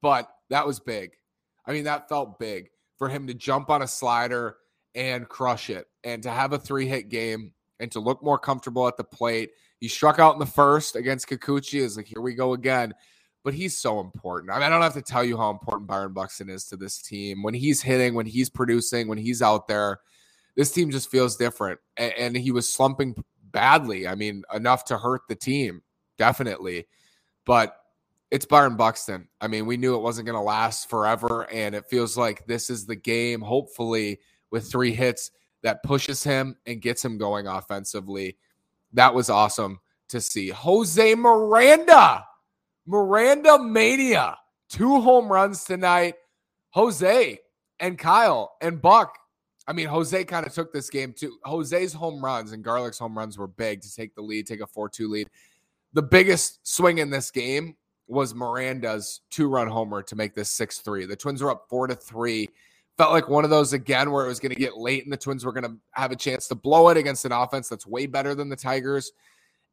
but 0.00 0.30
that 0.48 0.66
was 0.66 0.80
big. 0.80 1.10
I 1.66 1.72
mean, 1.72 1.84
that 1.84 2.08
felt 2.08 2.38
big 2.38 2.70
for 2.96 3.08
him 3.08 3.26
to 3.26 3.34
jump 3.34 3.68
on 3.68 3.82
a 3.82 3.86
slider 3.86 4.56
and 4.94 5.28
crush 5.28 5.70
it 5.70 5.86
and 6.04 6.22
to 6.22 6.30
have 6.30 6.52
a 6.52 6.58
three 6.58 6.86
hit 6.86 7.10
game 7.10 7.52
and 7.80 7.90
to 7.92 8.00
look 8.00 8.22
more 8.22 8.38
comfortable 8.38 8.88
at 8.88 8.96
the 8.96 9.04
plate. 9.04 9.50
He 9.80 9.88
struck 9.88 10.18
out 10.18 10.34
in 10.34 10.40
the 10.40 10.46
first 10.46 10.96
against 10.96 11.28
Kikuchi. 11.28 11.80
Is 11.80 11.96
like, 11.96 12.06
here 12.06 12.22
we 12.22 12.34
go 12.34 12.52
again. 12.54 12.94
But 13.44 13.54
he's 13.54 13.78
so 13.78 14.00
important. 14.00 14.50
I 14.50 14.54
mean, 14.54 14.64
I 14.64 14.68
don't 14.68 14.82
have 14.82 14.94
to 14.94 15.02
tell 15.02 15.22
you 15.22 15.36
how 15.36 15.50
important 15.50 15.88
Byron 15.88 16.12
Buxton 16.12 16.50
is 16.50 16.64
to 16.66 16.76
this 16.76 17.00
team. 17.00 17.42
When 17.42 17.54
he's 17.54 17.80
hitting, 17.82 18.14
when 18.14 18.26
he's 18.26 18.50
producing, 18.50 19.08
when 19.08 19.18
he's 19.18 19.42
out 19.42 19.68
there, 19.68 20.00
this 20.58 20.72
team 20.72 20.90
just 20.90 21.08
feels 21.08 21.36
different. 21.36 21.78
And, 21.96 22.12
and 22.18 22.36
he 22.36 22.50
was 22.50 22.68
slumping 22.68 23.14
badly. 23.52 24.08
I 24.08 24.16
mean, 24.16 24.42
enough 24.52 24.84
to 24.86 24.98
hurt 24.98 25.20
the 25.28 25.36
team, 25.36 25.82
definitely. 26.18 26.88
But 27.46 27.76
it's 28.32 28.44
Byron 28.44 28.76
Buxton. 28.76 29.28
I 29.40 29.46
mean, 29.46 29.66
we 29.66 29.76
knew 29.76 29.94
it 29.94 30.02
wasn't 30.02 30.26
going 30.26 30.36
to 30.36 30.42
last 30.42 30.90
forever, 30.90 31.48
and 31.52 31.76
it 31.76 31.86
feels 31.86 32.16
like 32.16 32.44
this 32.46 32.70
is 32.70 32.86
the 32.86 32.96
game, 32.96 33.40
hopefully, 33.40 34.18
with 34.50 34.68
three 34.68 34.92
hits 34.92 35.30
that 35.62 35.84
pushes 35.84 36.24
him 36.24 36.56
and 36.66 36.82
gets 36.82 37.04
him 37.04 37.18
going 37.18 37.46
offensively. 37.46 38.36
That 38.94 39.14
was 39.14 39.30
awesome 39.30 39.78
to 40.08 40.20
see. 40.20 40.48
Jose 40.48 41.14
Miranda, 41.14 42.24
Miranda 42.84 43.60
Mania, 43.60 44.36
two 44.68 45.00
home 45.00 45.30
runs 45.30 45.62
tonight. 45.62 46.16
Jose 46.70 47.38
and 47.78 47.96
Kyle 47.96 48.56
and 48.60 48.82
Buck. 48.82 49.17
I 49.68 49.74
mean, 49.74 49.86
Jose 49.86 50.24
kind 50.24 50.46
of 50.46 50.54
took 50.54 50.72
this 50.72 50.88
game 50.88 51.12
too. 51.12 51.38
Jose's 51.44 51.92
home 51.92 52.24
runs 52.24 52.52
and 52.52 52.64
Garlick's 52.64 52.98
home 52.98 53.16
runs 53.16 53.36
were 53.36 53.46
big 53.46 53.82
to 53.82 53.94
take 53.94 54.14
the 54.14 54.22
lead, 54.22 54.46
take 54.46 54.62
a 54.62 54.66
4 54.66 54.88
2 54.88 55.08
lead. 55.08 55.28
The 55.92 56.02
biggest 56.02 56.66
swing 56.66 56.98
in 56.98 57.10
this 57.10 57.30
game 57.30 57.76
was 58.06 58.34
Miranda's 58.34 59.20
two 59.28 59.46
run 59.46 59.68
homer 59.68 60.02
to 60.02 60.16
make 60.16 60.34
this 60.34 60.50
6 60.52 60.78
3. 60.78 61.04
The 61.04 61.16
Twins 61.16 61.42
were 61.42 61.50
up 61.50 61.66
4 61.68 61.88
to 61.88 61.94
3. 61.94 62.48
Felt 62.96 63.12
like 63.12 63.28
one 63.28 63.44
of 63.44 63.50
those 63.50 63.74
again 63.74 64.10
where 64.10 64.24
it 64.24 64.28
was 64.28 64.40
going 64.40 64.54
to 64.54 64.58
get 64.58 64.78
late 64.78 65.04
and 65.04 65.12
the 65.12 65.18
Twins 65.18 65.44
were 65.44 65.52
going 65.52 65.64
to 65.64 65.76
have 65.92 66.12
a 66.12 66.16
chance 66.16 66.48
to 66.48 66.54
blow 66.54 66.88
it 66.88 66.96
against 66.96 67.26
an 67.26 67.32
offense 67.32 67.68
that's 67.68 67.86
way 67.86 68.06
better 68.06 68.34
than 68.34 68.48
the 68.48 68.56
Tigers. 68.56 69.12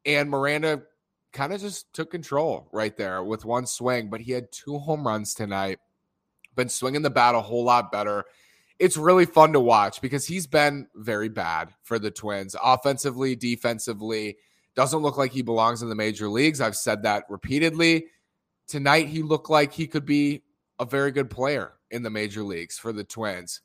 And 0.06 0.30
Miranda 0.30 0.84
kind 1.32 1.54
of 1.54 1.62
just 1.62 1.92
took 1.94 2.12
control 2.12 2.68
right 2.74 2.96
there 2.98 3.24
with 3.24 3.46
one 3.46 3.66
swing, 3.66 4.10
but 4.10 4.20
he 4.20 4.34
had 4.34 4.52
two 4.52 4.78
home 4.78 5.08
runs 5.08 5.34
tonight. 5.34 5.80
Been 6.56 6.70
swinging 6.70 7.02
the 7.02 7.10
bat 7.10 7.34
a 7.34 7.42
whole 7.42 7.64
lot 7.64 7.92
better. 7.94 8.26
It's 8.78 8.98
really 8.98 9.26
fun 9.26 9.54
to 9.54 9.60
watch 9.60 10.02
because 10.02 10.26
he's 10.26 10.48
been 10.48 10.88
very 10.96 11.30
bad 11.30 11.74
for 11.82 11.98
the 11.98 12.12
Twins, 12.12 12.56
offensively, 12.62 13.36
defensively. 13.36 14.38
Doesn't 14.76 15.00
look 15.00 15.18
like 15.18 15.32
he 15.32 15.42
belongs 15.42 15.82
in 15.82 15.90
the 15.90 15.96
major 15.96 16.28
leagues. 16.28 16.60
I've 16.60 16.76
said 16.76 17.04
that 17.04 17.24
repeatedly 17.30 18.08
tonight 18.68 19.08
he 19.08 19.22
looked 19.22 19.50
like 19.50 19.72
he 19.72 19.88
could 19.88 20.06
be 20.06 20.44
a 20.80 20.86
very 20.86 21.12
good 21.12 21.30
player 21.30 21.74
in 21.92 22.04
the 22.04 22.10
major 22.10 22.44
leagues 22.44 22.78
for 22.78 22.92
the 22.92 23.04
Twins. 23.04 23.62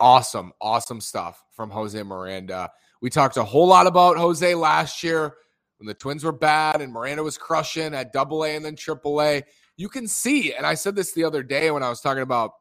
Awesome, 0.00 0.52
awesome 0.60 1.00
stuff 1.00 1.44
from 1.52 1.70
Jose 1.70 2.00
Miranda. 2.02 2.70
We 3.00 3.10
talked 3.10 3.36
a 3.36 3.44
whole 3.44 3.66
lot 3.66 3.86
about 3.86 4.18
Jose 4.18 4.54
last 4.54 5.02
year. 5.02 5.36
when 5.78 5.86
the 5.86 5.94
Twins 5.94 6.24
were 6.24 6.32
bad 6.32 6.80
and 6.80 6.92
Miranda 6.92 7.22
was 7.22 7.38
crushing 7.38 7.94
at 7.94 8.12
double 8.12 8.44
A 8.44 8.56
and 8.56 8.64
then 8.64 8.76
triple 8.76 9.22
A, 9.22 9.42
you 9.76 9.88
can 9.88 10.08
see, 10.08 10.52
and 10.52 10.66
I 10.66 10.74
said 10.74 10.96
this 10.96 11.12
the 11.12 11.24
other 11.24 11.42
day 11.42 11.70
when 11.70 11.84
I 11.84 11.88
was 11.88 12.00
talking 12.00 12.22
about 12.22 12.52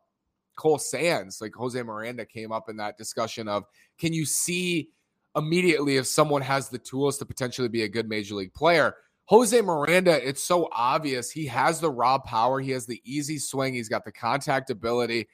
Cole 0.58 0.80
Sands, 0.80 1.40
like 1.40 1.56
Jose 1.56 1.82
Miranda 1.82 2.26
came 2.26 2.52
up 2.52 2.70
in 2.70 2.78
that 2.78 2.98
discussion 2.98 3.48
of 3.48 3.64
can 3.98 4.12
you 4.12 4.26
see 4.26 4.90
immediately 5.36 5.98
if 5.98 6.08
someone 6.08 6.42
has 6.42 6.68
the 6.68 6.80
tools 6.80 7.18
to 7.20 7.26
potentially 7.26 7.70
be 7.70 7.84
a 7.84 7.88
good 7.88 8.10
major 8.10 8.36
league 8.36 8.54
player? 8.54 8.96
Jose 9.26 9.60
Miranda, 9.62 10.26
it's 10.28 10.44
so 10.44 10.70
obvious. 10.72 11.30
He 11.30 11.46
has 11.48 11.80
the 11.80 11.92
raw 11.92 12.18
power, 12.18 12.60
he 12.60 12.72
has 12.72 12.86
the 12.86 13.02
easy 13.06 13.40
swing, 13.40 13.74
he's 13.74 13.90
got 13.90 14.04
the 14.04 14.12
contact 14.12 14.70
ability 14.70 15.28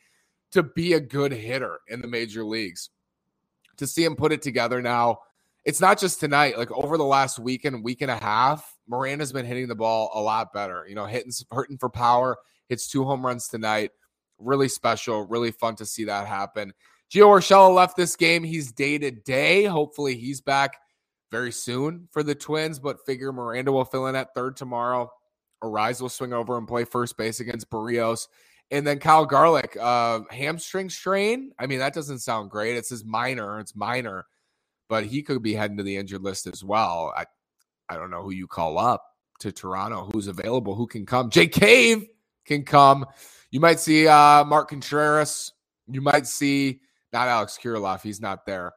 to 0.52 0.64
be 0.64 0.94
a 0.94 1.00
good 1.00 1.32
hitter 1.32 1.80
in 1.88 2.02
the 2.02 2.08
major 2.08 2.44
leagues. 2.44 2.90
To 3.78 3.88
see 3.88 4.04
him 4.04 4.16
put 4.16 4.32
it 4.32 4.42
together 4.42 4.82
now, 4.82 5.20
it's 5.66 5.80
not 5.80 6.00
just 6.00 6.20
tonight, 6.20 6.58
like 6.58 6.72
over 6.72 6.98
the 6.98 7.06
last 7.06 7.40
week 7.40 7.66
and 7.66 7.84
week 7.84 8.02
and 8.02 8.12
a 8.12 8.18
half, 8.18 8.78
Miranda's 8.88 9.32
been 9.32 9.46
hitting 9.46 9.68
the 9.68 9.76
ball 9.76 10.12
a 10.14 10.20
lot 10.20 10.54
better. 10.54 10.86
You 10.88 10.96
know, 10.96 11.06
hitting 11.06 11.32
hurting 11.52 11.78
for 11.78 11.90
power, 11.90 12.38
hits 12.68 12.88
two 12.88 13.04
home 13.06 13.26
runs 13.26 13.48
tonight. 13.48 13.92
Really 14.40 14.68
special, 14.68 15.26
really 15.28 15.52
fun 15.52 15.76
to 15.78 15.86
see 15.86 16.06
that 16.06 16.28
happen. 16.28 16.74
Gio 17.14 17.28
Urshela 17.28 17.74
left 17.74 17.96
this 17.96 18.16
game. 18.16 18.44
He's 18.44 18.72
day 18.72 18.98
to 18.98 19.12
day. 19.12 19.66
Hopefully, 19.66 20.16
he's 20.16 20.42
back 20.42 20.78
very 21.32 21.52
soon 21.52 22.08
for 22.12 22.24
the 22.24 22.36
Twins, 22.36 22.80
but 22.80 23.06
figure 23.06 23.32
Miranda 23.32 23.72
will 23.72 23.86
fill 23.86 24.08
in 24.08 24.16
at 24.16 24.34
third 24.34 24.56
tomorrow. 24.56 25.12
Arraez 25.64 26.02
will 26.02 26.10
swing 26.10 26.34
over 26.34 26.58
and 26.58 26.68
play 26.68 26.84
first 26.84 27.18
base 27.18 27.40
against 27.40 27.70
Berrios. 27.70 28.28
And 28.72 28.86
then 28.86 29.00
Kyle 29.00 29.26
Garlick, 29.26 29.78
uh, 29.80 30.22
hamstring 30.30 30.90
strain. 30.90 31.52
I 31.60 31.68
mean, 31.68 31.80
that 31.80 31.94
doesn't 31.94 32.20
sound 32.20 32.50
great. 32.50 32.76
It 32.76 32.86
says 32.86 33.06
minor, 33.06 33.60
it's 33.60 33.76
minor, 33.76 34.26
but 34.90 35.06
he 35.06 35.22
could 35.22 35.42
be 35.44 35.54
heading 35.54 35.78
to 35.78 35.84
the 35.84 35.98
injured 35.98 36.24
list 36.24 36.48
as 36.48 36.64
well. 36.64 37.14
I, 37.16 37.26
I 37.90 37.98
don't 37.98 38.12
know 38.12 38.24
who 38.24 38.32
you 38.32 38.48
call 38.48 38.78
up 38.78 39.04
to 39.40 39.52
Toronto, 39.52 40.10
who's 40.12 40.28
available, 40.28 40.76
who 40.76 40.88
can 40.88 41.06
come. 41.06 41.30
Jake 41.30 41.52
Cave 41.52 42.08
can 42.46 42.64
come. 42.64 43.06
You 43.54 43.62
might 43.62 43.80
see 43.80 44.08
uh, 44.08 44.44
Mark 44.44 44.70
Contreras. 44.70 45.54
You 45.88 46.02
might 46.02 46.28
see 46.28 46.82
not 47.14 47.28
Alex 47.28 47.58
Kirilloff. 47.62 48.02
He's 48.02 48.20
not 48.20 48.46
there 48.46 48.74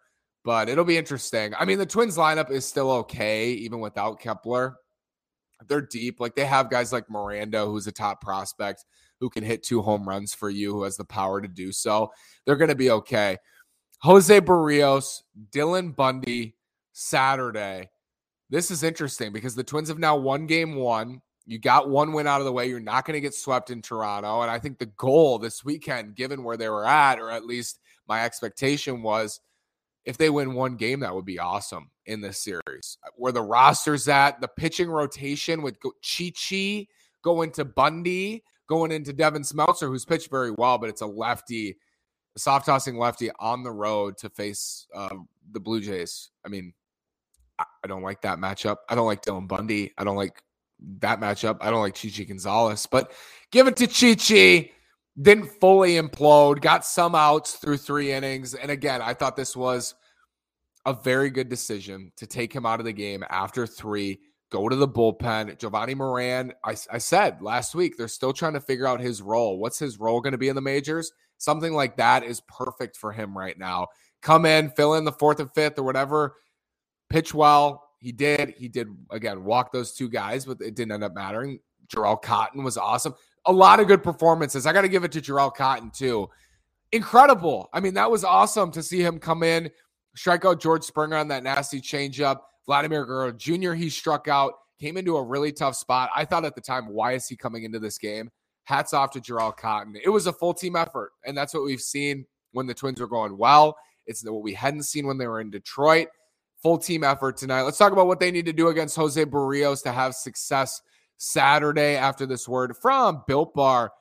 but 0.46 0.68
it'll 0.68 0.84
be 0.84 0.96
interesting. 0.96 1.52
I 1.58 1.64
mean, 1.64 1.76
the 1.76 1.84
Twins 1.84 2.16
lineup 2.16 2.52
is 2.52 2.64
still 2.64 2.88
okay, 2.92 3.50
even 3.50 3.80
without 3.80 4.20
Kepler. 4.20 4.76
They're 5.66 5.80
deep. 5.80 6.20
Like 6.20 6.36
they 6.36 6.44
have 6.44 6.70
guys 6.70 6.92
like 6.92 7.10
Miranda, 7.10 7.66
who's 7.66 7.88
a 7.88 7.92
top 7.92 8.20
prospect, 8.20 8.84
who 9.18 9.28
can 9.28 9.42
hit 9.42 9.64
two 9.64 9.82
home 9.82 10.08
runs 10.08 10.34
for 10.34 10.48
you, 10.48 10.72
who 10.72 10.84
has 10.84 10.96
the 10.96 11.04
power 11.04 11.40
to 11.40 11.48
do 11.48 11.72
so. 11.72 12.12
They're 12.44 12.54
going 12.54 12.68
to 12.68 12.76
be 12.76 12.92
okay. 12.92 13.38
Jose 14.02 14.40
Berrios, 14.40 15.22
Dylan 15.50 15.96
Bundy, 15.96 16.54
Saturday. 16.92 17.90
This 18.48 18.70
is 18.70 18.84
interesting 18.84 19.32
because 19.32 19.56
the 19.56 19.64
Twins 19.64 19.88
have 19.88 19.98
now 19.98 20.14
won 20.14 20.46
game 20.46 20.76
one. 20.76 21.22
You 21.46 21.58
got 21.58 21.88
one 21.88 22.12
win 22.12 22.26
out 22.26 22.40
of 22.40 22.44
the 22.44 22.52
way. 22.52 22.68
You're 22.68 22.80
not 22.80 23.04
going 23.04 23.14
to 23.14 23.20
get 23.20 23.34
swept 23.34 23.70
in 23.70 23.80
Toronto. 23.80 24.42
And 24.42 24.50
I 24.50 24.58
think 24.58 24.78
the 24.78 24.86
goal 24.86 25.38
this 25.38 25.64
weekend, 25.64 26.16
given 26.16 26.42
where 26.42 26.56
they 26.56 26.68
were 26.68 26.86
at, 26.86 27.20
or 27.20 27.30
at 27.30 27.46
least 27.46 27.80
my 28.08 28.24
expectation 28.24 29.02
was 29.02 29.40
if 30.04 30.16
they 30.16 30.28
win 30.28 30.54
one 30.54 30.76
game, 30.76 31.00
that 31.00 31.14
would 31.14 31.24
be 31.24 31.38
awesome 31.38 31.90
in 32.06 32.20
this 32.20 32.38
series. 32.38 32.98
Where 33.16 33.32
the 33.32 33.42
roster's 33.42 34.08
at, 34.08 34.40
the 34.40 34.48
pitching 34.48 34.90
rotation 34.90 35.62
with 35.62 35.76
Chichi 36.02 36.88
going 37.22 37.52
to 37.52 37.64
Bundy, 37.64 38.42
going 38.68 38.90
into 38.90 39.12
Devin 39.12 39.42
Smeltzer, 39.42 39.88
who's 39.88 40.04
pitched 40.04 40.30
very 40.30 40.50
well, 40.50 40.78
but 40.78 40.88
it's 40.88 41.00
a 41.00 41.06
lefty, 41.06 41.76
a 42.34 42.38
soft 42.38 42.66
tossing 42.66 42.98
lefty 42.98 43.30
on 43.38 43.62
the 43.62 43.72
road 43.72 44.16
to 44.18 44.30
face 44.30 44.86
uh, 44.94 45.14
the 45.52 45.60
Blue 45.60 45.80
Jays. 45.80 46.30
I 46.44 46.48
mean, 46.48 46.72
I 47.58 47.88
don't 47.88 48.02
like 48.02 48.22
that 48.22 48.38
matchup. 48.38 48.76
I 48.88 48.94
don't 48.94 49.06
like 49.06 49.22
Dylan 49.22 49.48
Bundy. 49.48 49.92
I 49.96 50.04
don't 50.04 50.16
like 50.16 50.42
that 51.00 51.20
matchup. 51.20 51.58
I 51.60 51.70
don't 51.70 51.82
like 51.82 51.94
Chichi 51.94 52.24
Gonzalez, 52.24 52.86
but 52.86 53.12
give 53.50 53.66
it 53.66 53.76
to 53.76 53.86
Chichi 53.86 54.72
didn't 55.20 55.46
fully 55.60 55.94
implode, 55.94 56.60
got 56.60 56.84
some 56.84 57.14
outs 57.14 57.54
through 57.54 57.78
three 57.78 58.12
innings. 58.12 58.54
And 58.54 58.70
again, 58.70 59.00
I 59.00 59.14
thought 59.14 59.36
this 59.36 59.56
was 59.56 59.94
a 60.84 60.92
very 60.92 61.30
good 61.30 61.48
decision 61.48 62.12
to 62.16 62.26
take 62.26 62.52
him 62.52 62.66
out 62.66 62.80
of 62.80 62.86
the 62.86 62.92
game 62.92 63.24
after 63.30 63.66
three, 63.66 64.20
go 64.50 64.68
to 64.68 64.76
the 64.76 64.86
bullpen. 64.86 65.58
Jovani 65.58 65.96
Moran, 65.96 66.52
I, 66.64 66.76
I 66.92 66.98
said 66.98 67.40
last 67.40 67.74
week, 67.74 67.96
they're 67.96 68.08
still 68.08 68.32
trying 68.32 68.52
to 68.52 68.60
figure 68.60 68.86
out 68.86 69.00
his 69.00 69.22
role. 69.22 69.58
What's 69.58 69.78
his 69.78 69.98
role 69.98 70.20
going 70.20 70.32
to 70.32 70.38
be 70.38 70.48
in 70.48 70.54
the 70.54 70.60
majors? 70.60 71.10
Something 71.38 71.72
like 71.72 71.96
that 71.96 72.22
is 72.22 72.42
perfect 72.42 72.96
for 72.96 73.12
him 73.12 73.36
right 73.36 73.58
now. 73.58 73.88
Come 74.22 74.46
in, 74.46 74.70
fill 74.70 74.94
in 74.94 75.04
the 75.04 75.12
fourth 75.12 75.40
and 75.40 75.52
fifth 75.54 75.78
or 75.78 75.82
whatever, 75.82 76.36
pitch 77.10 77.32
well. 77.32 77.85
He 77.98 78.12
did. 78.12 78.54
He 78.56 78.68
did, 78.68 78.88
again, 79.10 79.44
walk 79.44 79.72
those 79.72 79.92
two 79.92 80.08
guys, 80.08 80.44
but 80.44 80.60
it 80.60 80.74
didn't 80.74 80.92
end 80.92 81.04
up 81.04 81.14
mattering. 81.14 81.60
Jharel 81.88 82.20
Cotton 82.20 82.62
was 82.62 82.76
awesome 82.76 83.14
a 83.46 83.52
lot 83.52 83.80
of 83.80 83.86
good 83.86 84.02
performances. 84.02 84.66
I 84.66 84.72
got 84.72 84.82
to 84.82 84.88
give 84.88 85.04
it 85.04 85.12
to 85.12 85.20
Jharel 85.20 85.54
Cotton 85.54 85.90
too. 85.90 86.28
Incredible. 86.92 87.68
I 87.72 87.80
mean, 87.80 87.94
that 87.94 88.10
was 88.10 88.24
awesome 88.24 88.70
to 88.72 88.82
see 88.82 89.00
him 89.00 89.18
come 89.18 89.42
in, 89.42 89.70
strike 90.14 90.44
out 90.44 90.60
George 90.60 90.82
Springer 90.84 91.16
on 91.16 91.28
that 91.28 91.42
nasty 91.42 91.80
changeup. 91.80 92.40
Vladimir 92.66 93.04
Guerrero 93.04 93.32
Jr. 93.32 93.72
He 93.72 93.88
struck 93.88 94.28
out, 94.28 94.54
came 94.80 94.96
into 94.96 95.16
a 95.16 95.22
really 95.22 95.52
tough 95.52 95.76
spot. 95.76 96.10
I 96.14 96.24
thought 96.24 96.44
at 96.44 96.54
the 96.54 96.60
time, 96.60 96.88
why 96.88 97.12
is 97.12 97.28
he 97.28 97.36
coming 97.36 97.62
into 97.62 97.78
this 97.78 97.98
game? 97.98 98.30
Hats 98.64 98.92
off 98.92 99.12
to 99.12 99.20
Jharel 99.20 99.56
Cotton. 99.56 99.94
It 100.02 100.08
was 100.08 100.26
a 100.26 100.32
full 100.32 100.52
team 100.52 100.74
effort, 100.74 101.12
and 101.24 101.36
that's 101.36 101.54
what 101.54 101.64
we've 101.64 101.80
seen 101.80 102.26
when 102.50 102.66
the 102.66 102.74
Twins 102.74 103.00
were 103.00 103.06
going 103.06 103.38
well. 103.38 103.76
It's 104.06 104.24
what 104.24 104.42
we 104.42 104.54
hadn't 104.54 104.82
seen 104.82 105.06
when 105.06 105.18
they 105.18 105.28
were 105.28 105.40
in 105.40 105.50
Detroit. 105.50 106.08
Full 106.62 106.78
team 106.78 107.04
effort 107.04 107.36
tonight. 107.36 107.62
Let's 107.62 107.78
talk 107.78 107.92
about 107.92 108.06
what 108.06 108.20
they 108.20 108.30
need 108.30 108.46
to 108.46 108.52
do 108.52 108.68
against 108.68 108.96
Jose 108.96 109.24
Berrios 109.24 109.82
to 109.82 109.92
have 109.92 110.14
success 110.14 110.80
Saturday 111.18 111.96
after 111.96 112.26
this 112.26 112.48
word 112.48 112.76
from 112.76 113.22
Built 113.26 113.54
Bar. 113.54 113.92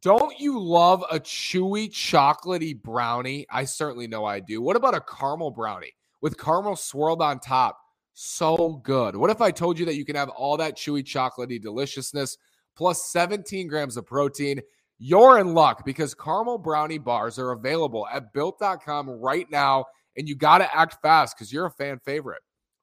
Don't 0.00 0.38
you 0.38 0.60
love 0.60 1.04
a 1.10 1.18
chewy, 1.18 1.90
chocolatey 1.90 2.80
brownie? 2.80 3.46
I 3.50 3.64
certainly 3.64 4.06
know 4.06 4.24
I 4.24 4.40
do. 4.40 4.62
What 4.62 4.76
about 4.76 4.94
a 4.94 5.00
caramel 5.00 5.50
brownie 5.50 5.92
with 6.20 6.38
caramel 6.38 6.76
swirled 6.76 7.20
on 7.20 7.40
top? 7.40 7.78
So 8.14 8.80
good. 8.84 9.16
What 9.16 9.30
if 9.30 9.40
I 9.40 9.50
told 9.50 9.78
you 9.78 9.86
that 9.86 9.96
you 9.96 10.04
can 10.04 10.16
have 10.16 10.28
all 10.28 10.56
that 10.58 10.76
chewy, 10.76 11.02
chocolatey 11.02 11.60
deliciousness 11.60 12.36
plus 12.76 13.10
17 13.10 13.66
grams 13.68 13.96
of 13.96 14.06
protein? 14.06 14.60
You're 14.98 15.38
in 15.38 15.54
luck 15.54 15.84
because 15.84 16.14
caramel 16.14 16.58
brownie 16.58 16.98
bars 16.98 17.38
are 17.38 17.50
available 17.50 18.06
at 18.06 18.32
built.com 18.32 19.10
right 19.10 19.50
now, 19.50 19.86
and 20.16 20.28
you 20.28 20.34
got 20.34 20.58
to 20.58 20.76
act 20.76 21.00
fast 21.02 21.36
because 21.36 21.52
you're 21.52 21.66
a 21.66 21.70
fan 21.70 21.98
favorite. 22.04 22.42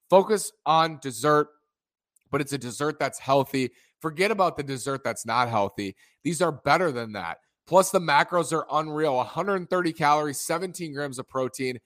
Focus 0.09 0.51
on 0.65 1.00
dessert 1.01 1.50
but 2.31 2.41
it's 2.41 2.53
a 2.53 2.57
dessert 2.57 3.00
that's 3.00 3.19
healthy. 3.19 3.71
Forget 4.01 4.31
about 4.31 4.57
the 4.57 4.63
dessert 4.63 5.03
that's 5.03 5.25
not 5.25 5.50
healthy. 5.50 5.95
These 6.24 6.41
are 6.41 6.51
better 6.51 6.91
than 6.91 7.13
that. 7.13 7.38
Plus, 7.67 7.91
the 7.91 8.00
macros 8.00 8.51
are 8.53 8.65
unreal 8.71 9.15
130 9.17 9.93
calories, 9.93 10.41
17 10.41 10.93
grams 10.93 11.19
of 11.19 11.27
protein, 11.27 11.79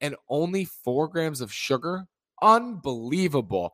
and 0.00 0.16
only 0.28 0.64
four 0.64 1.08
grams 1.08 1.40
of 1.40 1.52
sugar. 1.52 2.06
Unbelievable. 2.42 3.72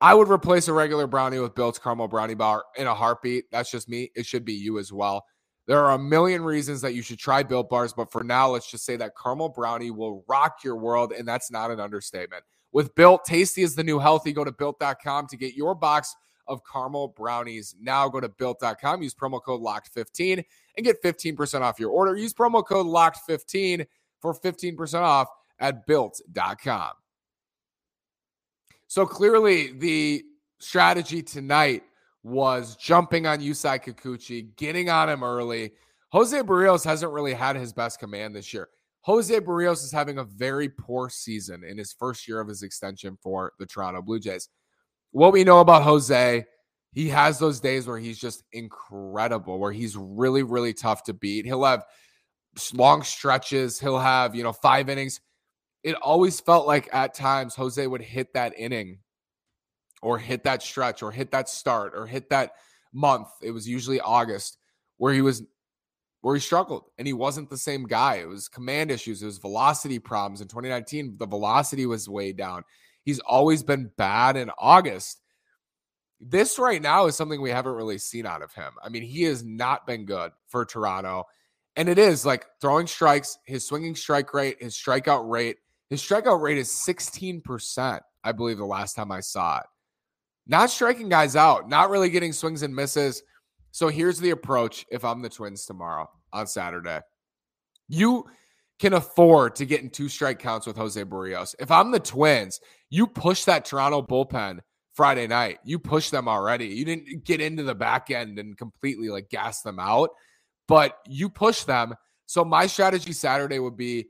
I 0.00 0.14
would 0.14 0.28
replace 0.28 0.68
a 0.68 0.72
regular 0.72 1.06
brownie 1.06 1.40
with 1.40 1.54
Built's 1.54 1.78
caramel 1.78 2.08
brownie 2.08 2.34
bar 2.34 2.64
in 2.76 2.86
a 2.86 2.94
heartbeat. 2.94 3.46
That's 3.50 3.70
just 3.70 3.88
me. 3.88 4.10
It 4.14 4.26
should 4.26 4.44
be 4.44 4.54
you 4.54 4.78
as 4.78 4.92
well. 4.92 5.24
There 5.68 5.84
are 5.84 5.92
a 5.92 5.98
million 5.98 6.42
reasons 6.42 6.80
that 6.80 6.94
you 6.94 7.02
should 7.02 7.18
try 7.18 7.42
Built 7.42 7.68
bars, 7.68 7.92
but 7.92 8.10
for 8.10 8.24
now, 8.24 8.48
let's 8.48 8.70
just 8.70 8.86
say 8.86 8.96
that 8.96 9.12
caramel 9.22 9.50
brownie 9.50 9.90
will 9.90 10.24
rock 10.26 10.64
your 10.64 10.76
world, 10.76 11.12
and 11.12 11.28
that's 11.28 11.50
not 11.50 11.70
an 11.70 11.78
understatement. 11.78 12.42
With 12.72 12.94
Built, 12.94 13.26
tasty 13.26 13.62
is 13.62 13.74
the 13.74 13.84
new 13.84 13.98
healthy. 13.98 14.32
Go 14.32 14.44
to 14.44 14.50
built.com 14.50 15.26
to 15.26 15.36
get 15.36 15.54
your 15.54 15.74
box 15.74 16.16
of 16.46 16.62
caramel 16.64 17.08
brownies. 17.08 17.76
Now 17.78 18.08
go 18.08 18.18
to 18.18 18.30
built.com, 18.30 19.02
use 19.02 19.14
promo 19.14 19.42
code 19.42 19.60
LOCKED15 19.60 20.42
and 20.78 20.86
get 20.86 21.02
15% 21.02 21.60
off 21.60 21.78
your 21.78 21.90
order. 21.90 22.16
Use 22.16 22.32
promo 22.32 22.66
code 22.66 22.86
LOCKED15 22.86 23.86
for 24.22 24.32
15% 24.32 25.02
off 25.02 25.28
at 25.58 25.86
built.com. 25.86 26.92
So 28.86 29.04
clearly, 29.04 29.72
the 29.72 30.24
strategy 30.60 31.22
tonight 31.22 31.82
was 32.28 32.76
jumping 32.76 33.26
on 33.26 33.40
Yusei 33.40 33.82
Kikuchi, 33.82 34.54
getting 34.56 34.90
on 34.90 35.08
him 35.08 35.24
early. 35.24 35.72
Jose 36.10 36.38
Berrios 36.42 36.84
hasn't 36.84 37.12
really 37.12 37.34
had 37.34 37.56
his 37.56 37.72
best 37.72 37.98
command 37.98 38.34
this 38.34 38.52
year. 38.52 38.68
Jose 39.02 39.40
Berrios 39.40 39.84
is 39.84 39.92
having 39.92 40.18
a 40.18 40.24
very 40.24 40.68
poor 40.68 41.08
season 41.08 41.64
in 41.64 41.78
his 41.78 41.92
first 41.92 42.28
year 42.28 42.40
of 42.40 42.48
his 42.48 42.62
extension 42.62 43.16
for 43.22 43.52
the 43.58 43.66
Toronto 43.66 44.02
Blue 44.02 44.18
Jays. 44.18 44.48
What 45.12 45.32
we 45.32 45.44
know 45.44 45.60
about 45.60 45.82
Jose, 45.82 46.44
he 46.92 47.08
has 47.08 47.38
those 47.38 47.60
days 47.60 47.86
where 47.86 47.98
he's 47.98 48.18
just 48.18 48.42
incredible, 48.52 49.58
where 49.58 49.72
he's 49.72 49.96
really, 49.96 50.42
really 50.42 50.74
tough 50.74 51.04
to 51.04 51.14
beat. 51.14 51.46
He'll 51.46 51.64
have 51.64 51.84
long 52.74 53.02
stretches, 53.02 53.80
he'll 53.80 53.98
have, 53.98 54.34
you 54.34 54.42
know, 54.42 54.52
five 54.52 54.88
innings. 54.88 55.20
It 55.84 55.94
always 55.96 56.40
felt 56.40 56.66
like 56.66 56.88
at 56.92 57.14
times 57.14 57.54
Jose 57.54 57.86
would 57.86 58.02
hit 58.02 58.34
that 58.34 58.52
inning 58.58 58.98
or 60.02 60.18
hit 60.18 60.44
that 60.44 60.62
stretch 60.62 61.02
or 61.02 61.10
hit 61.10 61.30
that 61.32 61.48
start 61.48 61.92
or 61.94 62.06
hit 62.06 62.30
that 62.30 62.52
month. 62.92 63.28
It 63.42 63.50
was 63.50 63.68
usually 63.68 64.00
August 64.00 64.58
where 64.96 65.12
he 65.12 65.22
was 65.22 65.42
where 66.20 66.34
he 66.34 66.40
struggled 66.40 66.84
and 66.98 67.06
he 67.06 67.12
wasn't 67.12 67.48
the 67.48 67.56
same 67.56 67.84
guy. 67.84 68.16
It 68.16 68.28
was 68.28 68.48
command 68.48 68.90
issues, 68.90 69.22
it 69.22 69.26
was 69.26 69.38
velocity 69.38 69.98
problems. 69.98 70.40
In 70.40 70.48
2019, 70.48 71.16
the 71.18 71.26
velocity 71.26 71.86
was 71.86 72.08
way 72.08 72.32
down. 72.32 72.64
He's 73.04 73.20
always 73.20 73.62
been 73.62 73.90
bad 73.96 74.36
in 74.36 74.50
August. 74.58 75.22
This 76.20 76.58
right 76.58 76.82
now 76.82 77.06
is 77.06 77.14
something 77.14 77.40
we 77.40 77.50
haven't 77.50 77.74
really 77.74 77.98
seen 77.98 78.26
out 78.26 78.42
of 78.42 78.52
him. 78.52 78.72
I 78.82 78.88
mean, 78.88 79.04
he 79.04 79.22
has 79.22 79.44
not 79.44 79.86
been 79.86 80.04
good 80.04 80.32
for 80.48 80.64
Toronto. 80.64 81.24
And 81.76 81.88
it 81.88 81.98
is 81.98 82.26
like 82.26 82.44
throwing 82.60 82.88
strikes, 82.88 83.38
his 83.46 83.64
swinging 83.64 83.94
strike 83.94 84.34
rate, 84.34 84.60
his 84.60 84.74
strikeout 84.74 85.30
rate. 85.30 85.58
His 85.90 86.02
strikeout 86.02 86.40
rate 86.40 86.58
is 86.58 86.68
16%, 86.68 88.00
I 88.24 88.32
believe, 88.32 88.58
the 88.58 88.64
last 88.64 88.94
time 88.94 89.12
I 89.12 89.20
saw 89.20 89.60
it. 89.60 89.66
Not 90.48 90.70
striking 90.70 91.08
guys 91.08 91.36
out, 91.36 91.68
not 91.68 91.90
really 91.90 92.10
getting 92.10 92.32
swings 92.32 92.62
and 92.62 92.74
misses. 92.74 93.22
So 93.70 93.88
here's 93.88 94.18
the 94.18 94.30
approach 94.30 94.86
if 94.90 95.04
I'm 95.04 95.22
the 95.22 95.28
Twins 95.28 95.66
tomorrow 95.66 96.08
on 96.32 96.46
Saturday. 96.46 97.00
You 97.88 98.24
can 98.78 98.94
afford 98.94 99.56
to 99.56 99.66
get 99.66 99.82
in 99.82 99.90
two 99.90 100.08
strike 100.08 100.38
counts 100.38 100.66
with 100.66 100.76
Jose 100.76 101.02
Berrios. 101.04 101.54
If 101.58 101.70
I'm 101.70 101.90
the 101.90 102.00
Twins, 102.00 102.60
you 102.90 103.06
push 103.06 103.44
that 103.44 103.64
Toronto 103.64 104.02
bullpen 104.02 104.60
Friday 104.94 105.26
night. 105.26 105.58
You 105.64 105.78
push 105.78 106.10
them 106.10 106.28
already. 106.28 106.66
You 106.66 106.84
didn't 106.84 107.24
get 107.24 107.40
into 107.40 107.62
the 107.62 107.74
back 107.74 108.10
end 108.10 108.38
and 108.38 108.56
completely 108.56 109.10
like 109.10 109.28
gas 109.28 109.62
them 109.62 109.78
out, 109.78 110.10
but 110.66 110.98
you 111.06 111.28
push 111.28 111.64
them. 111.64 111.94
So 112.26 112.44
my 112.44 112.66
strategy 112.66 113.12
Saturday 113.12 113.58
would 113.58 113.76
be 113.76 114.08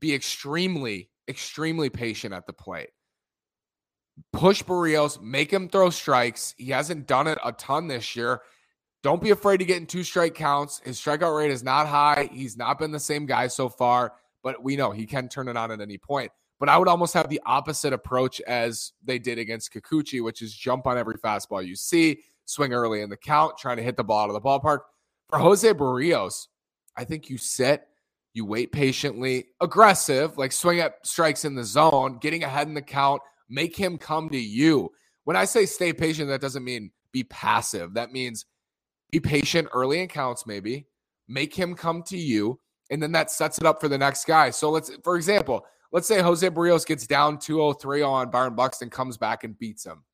be 0.00 0.14
extremely, 0.14 1.10
extremely 1.28 1.90
patient 1.90 2.32
at 2.32 2.46
the 2.46 2.52
plate. 2.52 2.90
Push 4.32 4.62
Berrios, 4.64 5.20
make 5.20 5.52
him 5.52 5.68
throw 5.68 5.90
strikes. 5.90 6.54
He 6.58 6.70
hasn't 6.70 7.06
done 7.06 7.26
it 7.26 7.38
a 7.44 7.52
ton 7.52 7.88
this 7.88 8.16
year. 8.16 8.42
Don't 9.02 9.22
be 9.22 9.30
afraid 9.30 9.58
to 9.58 9.64
get 9.64 9.76
in 9.76 9.86
two 9.86 10.02
strike 10.02 10.34
counts. 10.34 10.80
His 10.84 11.00
strikeout 11.00 11.36
rate 11.36 11.50
is 11.50 11.62
not 11.62 11.86
high. 11.86 12.28
He's 12.32 12.56
not 12.56 12.78
been 12.78 12.90
the 12.90 12.98
same 12.98 13.26
guy 13.26 13.46
so 13.46 13.68
far, 13.68 14.14
but 14.42 14.62
we 14.62 14.76
know 14.76 14.90
he 14.90 15.06
can 15.06 15.28
turn 15.28 15.48
it 15.48 15.56
on 15.56 15.70
at 15.70 15.80
any 15.80 15.98
point. 15.98 16.32
But 16.58 16.68
I 16.68 16.76
would 16.76 16.88
almost 16.88 17.14
have 17.14 17.28
the 17.28 17.40
opposite 17.46 17.92
approach 17.92 18.40
as 18.40 18.92
they 19.04 19.20
did 19.20 19.38
against 19.38 19.72
Kikuchi, 19.72 20.22
which 20.22 20.42
is 20.42 20.52
jump 20.52 20.86
on 20.88 20.98
every 20.98 21.14
fastball 21.14 21.64
you 21.64 21.76
see, 21.76 22.22
swing 22.46 22.72
early 22.72 23.02
in 23.02 23.10
the 23.10 23.16
count, 23.16 23.56
trying 23.56 23.76
to 23.76 23.82
hit 23.84 23.96
the 23.96 24.02
ball 24.02 24.24
out 24.24 24.30
of 24.30 24.34
the 24.34 24.40
ballpark. 24.40 24.80
For 25.30 25.38
Jose 25.38 25.72
Berrios, 25.74 26.48
I 26.96 27.04
think 27.04 27.30
you 27.30 27.38
sit, 27.38 27.86
you 28.34 28.44
wait 28.44 28.72
patiently, 28.72 29.46
aggressive, 29.60 30.36
like 30.36 30.50
swing 30.50 30.80
at 30.80 31.06
strikes 31.06 31.44
in 31.44 31.54
the 31.54 31.62
zone, 31.62 32.18
getting 32.18 32.42
ahead 32.42 32.66
in 32.66 32.74
the 32.74 32.82
count, 32.82 33.22
make 33.48 33.76
him 33.76 33.98
come 33.98 34.28
to 34.30 34.38
you. 34.38 34.90
When 35.24 35.36
I 35.36 35.44
say 35.44 35.66
stay 35.66 35.92
patient, 35.92 36.28
that 36.28 36.40
doesn't 36.40 36.64
mean 36.64 36.90
be 37.12 37.24
passive. 37.24 37.94
That 37.94 38.12
means 38.12 38.46
be 39.10 39.20
patient 39.20 39.68
early 39.72 40.00
in 40.00 40.08
counts, 40.08 40.46
maybe 40.46 40.86
make 41.28 41.54
him 41.54 41.74
come 41.74 42.02
to 42.04 42.16
you, 42.16 42.58
and 42.90 43.02
then 43.02 43.12
that 43.12 43.30
sets 43.30 43.58
it 43.58 43.66
up 43.66 43.80
for 43.80 43.88
the 43.88 43.98
next 43.98 44.24
guy. 44.24 44.50
So 44.50 44.70
let's, 44.70 44.90
for 45.04 45.16
example, 45.16 45.64
let's 45.92 46.08
say 46.08 46.20
Jose 46.20 46.48
Berrios 46.48 46.86
gets 46.86 47.06
down 47.06 47.36
2-0-3 47.36 48.08
on 48.08 48.30
Byron 48.30 48.54
Buxton, 48.54 48.90
comes 48.90 49.16
back 49.16 49.44
and 49.44 49.58
beats 49.58 49.84
him. 49.84 50.04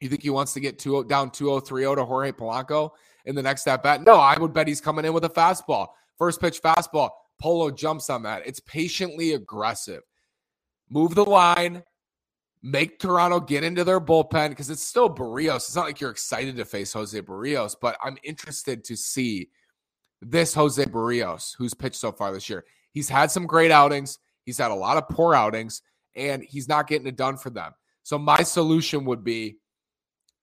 You 0.00 0.08
think 0.08 0.22
he 0.22 0.30
wants 0.30 0.52
to 0.54 0.60
get 0.60 0.78
two, 0.78 0.96
oh, 0.96 1.04
down 1.04 1.30
2-0-3 1.30 1.96
to 1.96 2.04
Jorge 2.04 2.32
Polanco 2.32 2.90
in 3.24 3.34
the 3.34 3.42
next 3.42 3.66
at 3.68 3.82
bat? 3.82 4.02
No, 4.02 4.16
I 4.16 4.36
would 4.38 4.52
bet 4.52 4.68
he's 4.68 4.80
coming 4.80 5.04
in 5.04 5.12
with 5.12 5.24
a 5.24 5.30
fastball. 5.30 5.88
First 6.18 6.40
pitch 6.40 6.60
fastball. 6.60 7.10
Polo 7.40 7.70
jumps 7.70 8.10
on 8.10 8.24
that. 8.24 8.42
It's 8.46 8.60
patiently 8.60 9.32
aggressive. 9.32 10.02
Move 10.90 11.14
the 11.14 11.24
line, 11.24 11.82
make 12.64 12.98
Toronto 12.98 13.40
get 13.40 13.62
into 13.62 13.84
their 13.84 14.00
bullpen 14.00 14.48
because 14.48 14.70
it's 14.70 14.82
still 14.82 15.14
Berrios. 15.14 15.56
It's 15.56 15.76
not 15.76 15.84
like 15.84 16.00
you're 16.00 16.10
excited 16.10 16.56
to 16.56 16.64
face 16.64 16.94
Jose 16.94 17.20
Berrios, 17.20 17.76
but 17.78 17.98
I'm 18.02 18.16
interested 18.24 18.82
to 18.84 18.96
see 18.96 19.50
this 20.22 20.54
Jose 20.54 20.82
Berrios 20.86 21.54
who's 21.58 21.74
pitched 21.74 21.96
so 21.96 22.10
far 22.10 22.32
this 22.32 22.48
year. 22.48 22.64
He's 22.90 23.10
had 23.10 23.30
some 23.30 23.46
great 23.46 23.70
outings, 23.70 24.18
he's 24.46 24.56
had 24.56 24.70
a 24.70 24.74
lot 24.74 24.96
of 24.96 25.10
poor 25.10 25.34
outings, 25.34 25.82
and 26.16 26.42
he's 26.42 26.66
not 26.66 26.88
getting 26.88 27.06
it 27.06 27.16
done 27.16 27.36
for 27.36 27.50
them. 27.50 27.72
So 28.02 28.16
my 28.16 28.42
solution 28.42 29.04
would 29.04 29.22
be 29.22 29.58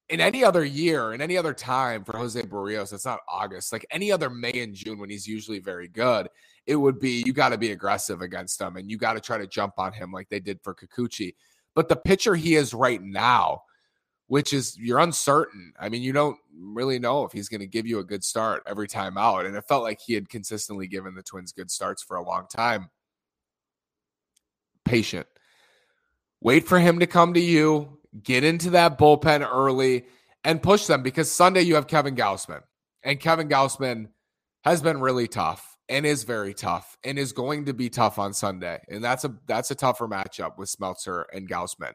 in 0.09 0.19
any 0.19 0.43
other 0.43 0.63
year, 0.63 1.13
in 1.13 1.21
any 1.21 1.37
other 1.37 1.55
time 1.55 2.03
for 2.03 2.15
Jose 2.17 2.39
Berrios, 2.43 2.93
it's 2.93 3.05
not 3.05 3.21
August, 3.27 3.71
like 3.71 3.85
any 3.89 4.11
other 4.11 4.29
May 4.29 4.61
and 4.61 4.75
June 4.75 4.99
when 4.99 5.09
he's 5.09 5.25
usually 5.25 5.59
very 5.59 5.87
good, 5.87 6.27
it 6.67 6.75
would 6.75 6.99
be 6.99 7.23
you 7.25 7.33
got 7.33 7.49
to 7.49 7.57
be 7.57 7.71
aggressive 7.71 8.21
against 8.21 8.61
him 8.61 8.75
and 8.75 8.91
you 8.91 8.99
got 8.99 9.13
to 9.13 9.21
try 9.21 9.39
to 9.39 9.47
jump 9.47 9.73
on 9.79 9.91
him 9.91 10.11
like 10.11 10.29
they 10.29 10.39
did 10.39 10.59
for 10.61 10.75
Kikuchi. 10.75 11.33
But 11.75 11.89
the 11.89 11.95
pitcher 11.95 12.35
he 12.35 12.55
is 12.55 12.73
right 12.73 13.01
now, 13.01 13.63
which 14.27 14.53
is 14.53 14.77
you're 14.77 14.99
uncertain. 14.99 15.73
I 15.79 15.89
mean, 15.89 16.01
you 16.01 16.13
don't 16.13 16.37
really 16.57 16.99
know 16.99 17.23
if 17.23 17.31
he's 17.31 17.49
going 17.49 17.61
to 17.61 17.67
give 17.67 17.87
you 17.87 17.99
a 17.99 18.03
good 18.03 18.23
start 18.23 18.63
every 18.65 18.87
time 18.87 19.17
out. 19.17 19.45
And 19.45 19.55
it 19.55 19.65
felt 19.67 19.83
like 19.83 19.99
he 19.99 20.13
had 20.13 20.29
consistently 20.29 20.87
given 20.87 21.15
the 21.15 21.23
Twins 21.23 21.51
good 21.51 21.71
starts 21.71 22.03
for 22.03 22.17
a 22.17 22.23
long 22.23 22.47
time. 22.47 22.89
Patient. 24.85 25.27
Wait 26.41 26.67
for 26.67 26.79
him 26.79 26.99
to 26.99 27.07
come 27.07 27.33
to 27.33 27.39
you, 27.39 27.99
get 28.23 28.43
into 28.43 28.71
that 28.71 28.97
bullpen 28.97 29.47
early 29.47 30.05
and 30.43 30.63
push 30.63 30.87
them 30.87 31.03
because 31.03 31.31
Sunday 31.31 31.61
you 31.61 31.75
have 31.75 31.87
Kevin 31.87 32.15
Gausman. 32.15 32.61
And 33.03 33.19
Kevin 33.19 33.47
Gausman 33.47 34.09
has 34.63 34.81
been 34.81 34.99
really 34.99 35.27
tough 35.27 35.70
and 35.91 36.05
is 36.05 36.23
very 36.23 36.53
tough 36.53 36.97
and 37.03 37.19
is 37.19 37.33
going 37.33 37.65
to 37.65 37.73
be 37.73 37.89
tough 37.89 38.17
on 38.17 38.33
Sunday. 38.33 38.79
And 38.87 39.03
that's 39.03 39.25
a 39.25 39.35
that's 39.45 39.71
a 39.71 39.75
tougher 39.75 40.07
matchup 40.07 40.57
with 40.57 40.73
Smeltzer 40.73 41.25
and 41.33 41.47
Gausman. 41.47 41.91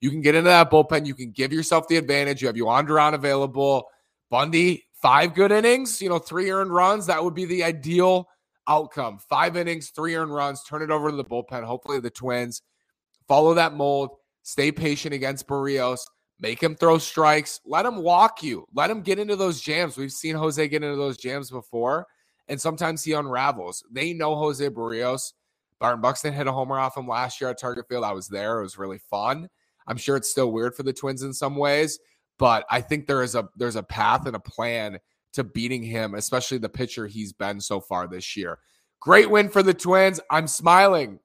You 0.00 0.10
can 0.10 0.22
get 0.22 0.34
into 0.34 0.48
that 0.48 0.70
bullpen. 0.70 1.06
You 1.06 1.14
can 1.14 1.30
give 1.30 1.52
yourself 1.52 1.86
the 1.86 1.98
advantage. 1.98 2.40
You 2.40 2.48
have 2.48 2.56
Jhoan 2.56 2.86
Duran 2.86 3.12
available. 3.12 3.86
Bundy, 4.30 4.84
five 4.94 5.34
good 5.34 5.52
innings, 5.52 6.00
you 6.00 6.08
know, 6.08 6.18
three 6.18 6.50
earned 6.50 6.72
runs. 6.72 7.06
That 7.06 7.22
would 7.22 7.34
be 7.34 7.44
the 7.44 7.64
ideal 7.64 8.28
outcome. 8.66 9.18
Five 9.18 9.58
innings, 9.58 9.90
three 9.90 10.16
earned 10.16 10.34
runs, 10.34 10.64
turn 10.64 10.80
it 10.80 10.90
over 10.90 11.10
to 11.10 11.16
the 11.16 11.24
bullpen. 11.24 11.64
Hopefully 11.64 12.00
the 12.00 12.10
Twins 12.10 12.62
follow 13.28 13.52
that 13.54 13.74
mold. 13.74 14.10
Stay 14.42 14.72
patient 14.72 15.14
against 15.14 15.46
Berrios. 15.46 16.00
Make 16.40 16.62
him 16.62 16.74
throw 16.74 16.96
strikes. 16.96 17.60
Let 17.66 17.84
him 17.84 18.02
walk 18.02 18.42
you. 18.42 18.66
Let 18.74 18.90
him 18.90 19.02
get 19.02 19.18
into 19.18 19.36
those 19.36 19.60
jams. 19.60 19.98
We've 19.98 20.10
seen 20.10 20.34
Jose 20.34 20.66
get 20.66 20.82
into 20.82 20.96
those 20.96 21.18
jams 21.18 21.50
before 21.50 22.06
and 22.48 22.60
sometimes 22.60 23.02
he 23.02 23.12
unravels. 23.12 23.84
They 23.90 24.12
know 24.12 24.36
Jose 24.36 24.68
Berrios. 24.70 25.32
Byron 25.78 26.00
Buxton 26.00 26.32
hit 26.32 26.46
a 26.46 26.52
homer 26.52 26.78
off 26.78 26.96
him 26.96 27.08
last 27.08 27.40
year 27.40 27.50
at 27.50 27.58
Target 27.58 27.86
Field. 27.88 28.04
I 28.04 28.12
was 28.12 28.28
there. 28.28 28.60
It 28.60 28.62
was 28.62 28.78
really 28.78 28.98
fun. 29.10 29.48
I'm 29.86 29.96
sure 29.96 30.16
it's 30.16 30.30
still 30.30 30.52
weird 30.52 30.74
for 30.74 30.82
the 30.82 30.92
Twins 30.92 31.22
in 31.22 31.32
some 31.32 31.56
ways, 31.56 31.98
but 32.38 32.64
I 32.70 32.80
think 32.80 33.06
there 33.06 33.22
is 33.22 33.34
a 33.34 33.48
there's 33.56 33.76
a 33.76 33.82
path 33.82 34.26
and 34.26 34.36
a 34.36 34.40
plan 34.40 34.98
to 35.34 35.44
beating 35.44 35.82
him, 35.82 36.14
especially 36.14 36.58
the 36.58 36.68
pitcher 36.68 37.06
he's 37.06 37.32
been 37.32 37.60
so 37.60 37.80
far 37.80 38.06
this 38.06 38.36
year. 38.36 38.58
Great 39.00 39.30
win 39.30 39.48
for 39.48 39.62
the 39.62 39.74
Twins. 39.74 40.20
I'm 40.30 40.46
smiling. 40.46 41.18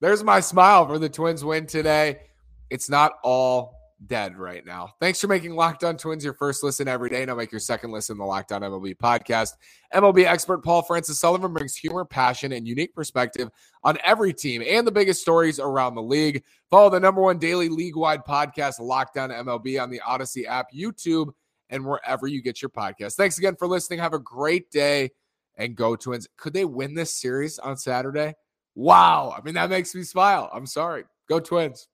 There's 0.00 0.22
my 0.22 0.40
smile 0.40 0.86
for 0.86 0.98
the 0.98 1.08
Twins 1.08 1.44
win 1.44 1.66
today. 1.66 2.20
It's 2.68 2.90
not 2.90 3.12
all 3.24 3.77
dead 4.06 4.36
right 4.36 4.64
now. 4.64 4.94
Thanks 5.00 5.20
for 5.20 5.26
making 5.26 5.54
Locked 5.54 5.84
On 5.84 5.96
Twins 5.96 6.24
your 6.24 6.34
first 6.34 6.62
listen 6.62 6.86
every 6.88 7.10
day. 7.10 7.24
Now 7.24 7.34
make 7.34 7.50
your 7.50 7.60
second 7.60 7.90
listen 7.90 8.16
the 8.16 8.24
Locked 8.24 8.52
On 8.52 8.62
MLB 8.62 8.96
podcast. 8.96 9.54
MLB 9.92 10.24
expert 10.24 10.62
Paul 10.62 10.82
Francis 10.82 11.18
Sullivan 11.18 11.52
brings 11.52 11.74
humor, 11.74 12.04
passion, 12.04 12.52
and 12.52 12.66
unique 12.66 12.94
perspective 12.94 13.50
on 13.82 13.98
every 14.04 14.32
team 14.32 14.62
and 14.66 14.86
the 14.86 14.92
biggest 14.92 15.20
stories 15.20 15.58
around 15.58 15.94
the 15.94 16.02
league. 16.02 16.44
Follow 16.70 16.90
the 16.90 17.00
number 17.00 17.20
one 17.20 17.38
daily 17.38 17.68
league-wide 17.68 18.24
podcast, 18.24 18.80
Locked 18.80 19.16
On 19.16 19.30
MLB, 19.30 19.82
on 19.82 19.90
the 19.90 20.00
Odyssey 20.00 20.46
app, 20.46 20.66
YouTube, 20.72 21.32
and 21.70 21.84
wherever 21.84 22.26
you 22.26 22.40
get 22.40 22.62
your 22.62 22.70
podcast. 22.70 23.14
Thanks 23.14 23.38
again 23.38 23.56
for 23.56 23.66
listening. 23.66 23.98
Have 23.98 24.14
a 24.14 24.18
great 24.18 24.70
day 24.70 25.10
and 25.56 25.74
go 25.74 25.96
Twins. 25.96 26.28
Could 26.36 26.54
they 26.54 26.64
win 26.64 26.94
this 26.94 27.12
series 27.12 27.58
on 27.58 27.76
Saturday? 27.76 28.34
Wow. 28.74 29.34
I 29.36 29.42
mean, 29.42 29.54
that 29.54 29.70
makes 29.70 29.94
me 29.94 30.04
smile. 30.04 30.48
I'm 30.52 30.66
sorry. 30.66 31.04
Go 31.28 31.40
Twins. 31.40 31.88